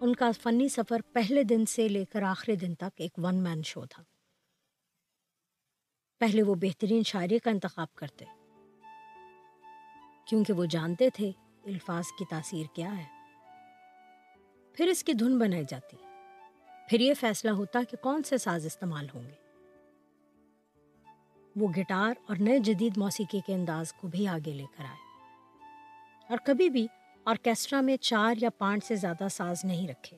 ان 0.00 0.14
کا 0.14 0.30
فنی 0.42 0.68
سفر 0.68 1.00
پہلے 1.12 1.42
دن 1.42 1.66
سے 1.66 1.88
لے 1.88 2.04
کر 2.04 2.22
آخری 2.22 2.56
دن 2.56 2.74
تک 2.74 2.94
ایک 2.96 3.12
ون 3.18 3.34
مین 3.34 3.62
شو 3.62 3.86
تھا۔ 3.86 4.02
پہلے 6.18 6.42
وہ 6.42 6.54
بہترین 6.54 7.02
شاعری 7.02 7.38
کا 7.38 7.50
انتخاب 7.50 7.94
کرتے۔ 7.94 8.24
کیونکہ 10.26 10.52
وہ 10.52 10.64
جانتے 10.64 11.10
تھے 11.10 11.32
الفاظ 11.64 12.04
کی 12.18 12.24
تاثیر 12.30 12.66
کیا 12.74 12.96
ہے۔ 12.98 13.06
پھر 14.74 14.86
اس 14.86 15.04
کی 15.04 15.12
دھن 15.12 15.38
بنائی 15.38 15.64
جاتی۔ 15.68 15.96
پھر 16.88 17.00
یہ 17.00 17.14
فیصلہ 17.14 17.50
ہوتا 17.50 17.80
کہ 17.90 17.96
کون 18.02 18.22
سے 18.22 18.38
ساز 18.38 18.66
استعمال 18.66 19.06
ہوں 19.14 19.22
گے۔ 19.22 19.44
وہ 21.56 21.68
گٹار 21.68 22.14
اور 22.28 22.36
نئے 22.40 22.58
جدید 22.58 22.96
موسیقی 22.96 23.40
کے 23.46 23.54
انداز 23.54 23.92
کو 23.92 24.08
بھی 24.08 24.28
آگے 24.28 24.52
لے 24.52 24.64
کر 24.76 24.84
آئے۔ 24.84 25.30
اور 26.28 26.38
کبھی 26.44 26.70
بھی 26.70 26.86
آرکیسٹرا 27.24 27.80
میں 27.80 27.96
چار 27.96 28.34
یا 28.40 28.50
پانچ 28.58 28.84
سے 28.84 28.96
زیادہ 28.96 29.26
ساز 29.30 29.64
نہیں 29.64 29.88
رکھے۔ 29.88 30.16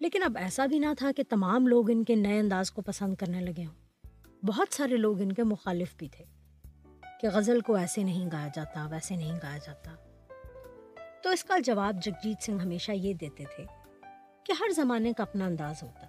لیکن 0.00 0.22
اب 0.22 0.36
ایسا 0.36 0.66
بھی 0.66 0.78
نہ 0.78 0.86
تھا 0.98 1.10
کہ 1.16 1.22
تمام 1.28 1.66
لوگ 1.66 1.90
ان 1.90 2.04
کے 2.04 2.14
نئے 2.14 2.38
انداز 2.38 2.70
کو 2.70 2.82
پسند 2.82 3.14
کرنے 3.14 3.40
لگے 3.40 3.64
ہوں۔ 3.64 4.06
بہت 4.46 4.74
سارے 4.74 4.96
لوگ 4.96 5.20
ان 5.20 5.32
کے 5.32 5.42
مخالف 5.42 5.94
بھی 5.96 6.08
تھے 6.08 6.24
کہ 7.20 7.28
غزل 7.32 7.60
کو 7.60 7.74
ایسے 7.74 8.02
نہیں 8.02 8.30
گایا 8.32 8.48
جاتا، 8.54 8.86
ویسے 8.86 9.16
نہیں 9.16 9.38
گایا 9.42 9.58
جاتا۔ 9.58 10.03
تو 11.24 11.30
اس 11.30 11.44
کا 11.44 11.58
جواب 11.58 12.02
جگجیت 12.02 12.42
سنگھ 12.42 12.62
ہمیشہ 12.62 12.92
یہ 12.92 13.14
دیتے 13.14 13.44
تھے 13.56 13.64
کہ 14.44 14.52
ہر 14.60 14.70
زمانے 14.70 15.12
کا 15.12 15.22
اپنا 15.22 15.46
انداز 15.46 15.82
ہوتا 15.82 16.06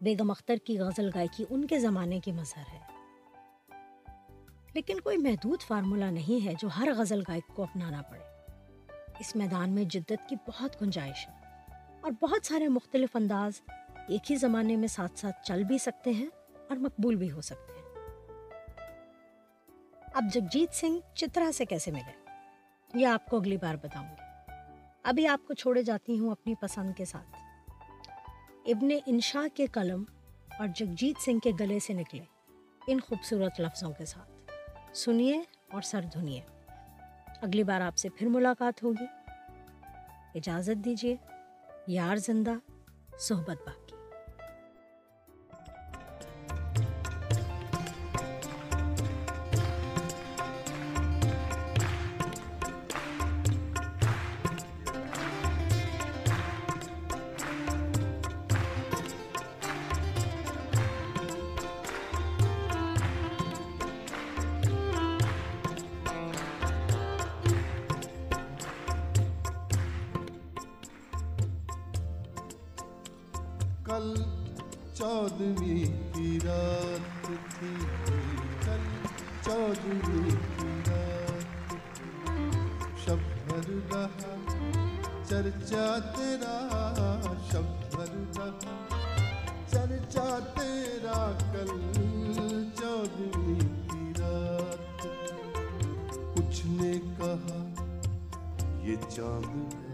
بیگم 0.00 0.30
اختر 0.30 0.56
کی 0.56 0.78
غزل 0.78 1.10
گائکی 1.14 1.44
ان 1.50 1.66
کے 1.66 1.78
زمانے 1.78 2.20
کی 2.20 2.32
مظہر 2.32 2.62
ہے۔ 2.72 2.80
لیکن 4.74 5.00
کوئی 5.00 5.16
محدود 5.16 5.62
فارمولا 5.62 6.10
نہیں 6.10 6.46
ہے 6.46 6.52
جو 6.62 6.68
ہر 6.68 6.88
غزل 6.96 7.20
گائک 7.28 7.56
کو 7.56 7.62
اپنانا 7.62 8.02
پڑے۔ 8.02 8.52
اس 9.18 9.36
میدان 9.36 9.70
میں 9.70 9.84
جدت 9.84 10.28
کی 10.28 10.36
بہت 10.48 10.82
گنجائش 10.82 11.28
ہے 11.28 11.32
اور 12.00 12.10
بہت 12.10 12.46
سارے 12.46 12.68
مختلف 12.68 13.16
انداز 13.16 13.52
ایک 14.08 14.30
ہی 14.30 14.36
زمانے 14.36 14.76
میں 14.76 14.88
ساتھ 14.88 15.18
ساتھ 15.18 15.46
چل 15.46 15.64
بھی 15.64 15.78
سکتے 15.78 16.10
ہیں 16.10 16.28
اور 16.68 16.76
مقبول 16.76 17.14
بھی 17.14 17.30
ہو 17.30 17.40
سکتے 17.40 17.72
ہیں۔ 17.72 18.06
اب 20.14 20.24
جگجیت 20.32 20.74
سنگھ 20.74 21.14
چترا 21.14 21.50
سے 21.54 21.64
کیسے 21.64 21.90
ملے؟ 21.90 22.27
یہ 22.94 23.06
آپ 23.06 23.26
کو 23.26 23.36
اگلی 23.36 23.56
بار 23.56 23.74
بتاؤں 23.74 24.08
گی۔ 24.08 24.22
ابھی 25.02 25.26
آپ 25.26 25.40
کو 25.48 25.54
چھوڑے 25.54 25.82
جاتی 25.82 26.18
ہوں 26.18 26.30
اپنی 26.30 26.54
پسند 26.54 26.92
کے 26.96 27.04
ساتھ۔ 27.04 27.36
ابن 28.66 28.88
انشا 29.06 29.46
کے 29.54 29.66
قلم 29.66 30.04
اور 30.58 30.68
جگجیت 30.74 31.22
سنگھ 31.22 31.40
کے 31.40 31.50
گلے 31.60 31.78
سے 31.78 31.92
نکلے 31.92 32.24
ان 32.86 33.00
خوبصورت 33.00 33.60
لفظوں 33.60 33.92
کے 33.92 34.04
ساتھ۔ 34.04 34.30
سنیے 34.96 35.42
اور 35.72 35.82
سر 35.82 36.00
دھنیے۔ 36.02 36.40
اگلی 37.42 37.62
بار 37.62 37.80
آپ 37.80 37.96
سے 37.96 38.08
پھر 38.08 38.26
ملاقات 38.26 38.82
ہوگی۔ 38.82 39.06
اجازت 40.34 40.84
دیجیے، 40.84 41.16
یار 41.86 42.16
زندہ، 42.16 42.54
صحبت 43.20 43.56
باقی 43.66 43.87
کل 73.88 74.14
چودویں 74.94 75.84
کی 76.14 76.38
رات 76.44 77.28
تھی 77.50 77.70
کل 78.64 78.82
چودویں 79.44 80.30
کی 80.58 80.68
رات 80.88 81.72
شب 83.04 83.24
بھر 83.46 83.70
رہا 83.92 84.34
چرچا 85.28 85.86
تیرا 86.16 86.58
شب 87.50 87.72
بھر 87.94 88.14
رہا 88.36 88.76
چرچا 89.70 90.28
تیرا 90.54 91.26
کل 91.52 91.74
چودویں 92.76 93.58
کی 93.90 94.12
رات 94.20 95.06
کچھ 96.36 96.64
نے 96.66 96.92
کہا 97.18 97.64
یہ 98.82 99.10
چاند 99.10 99.74
ہے 99.74 99.87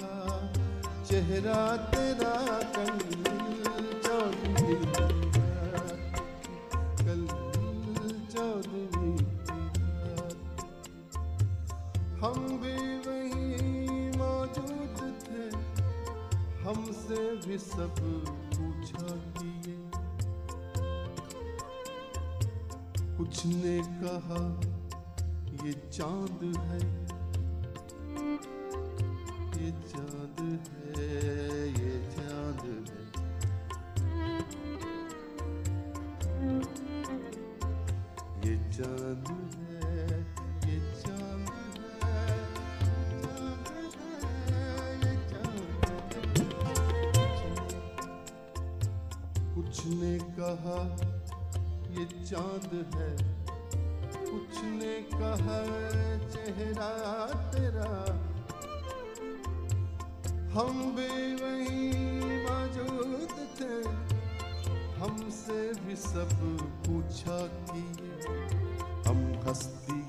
کہا 0.00 0.38
چہرہ 1.04 1.91
کہا، 50.52 50.96
یہ 51.90 52.24
چاند 52.24 52.94
ہے۔ 52.94 53.16
کچھ 54.12 54.64
نے 54.64 55.02
کہا، 55.10 55.64
چہرہ 56.32 57.26
تیرا۔ 57.52 58.04
ہم 60.54 60.94
بھی 60.94 61.34
وہیں 61.34 62.46
موجود 62.48 63.56
تھے۔ 63.56 63.88
ہم 65.00 65.30
سے 65.46 65.70
بھی 65.84 65.96
سب 65.96 66.34
پوچھا 66.86 67.46
کہ 67.66 68.08
ہم 69.08 69.50
ہستی 69.50 70.01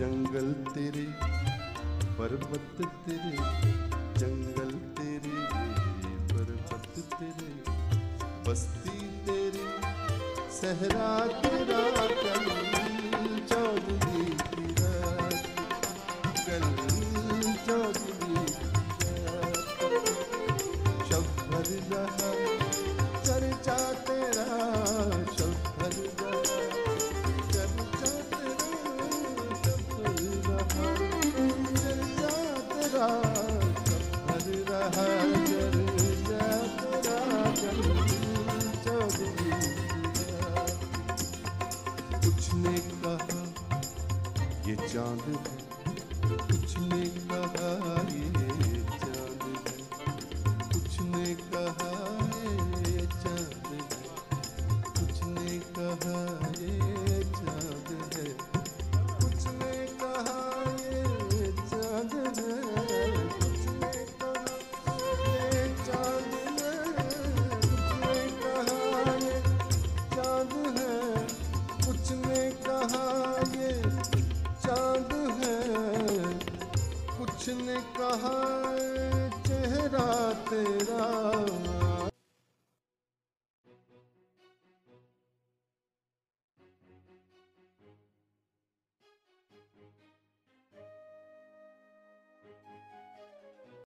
جنگل 0.00 0.52
تیرے 0.74 1.04
پربت 2.16 2.78
تیرے 3.06 3.36
جنگل 4.18 4.70
تیرے 4.96 5.42
پربت 6.28 6.98
تیرے 7.10 7.52
بستی 8.46 9.08
تیرے 9.26 9.66
صحرا 10.60 11.10
تیرے 11.42 11.49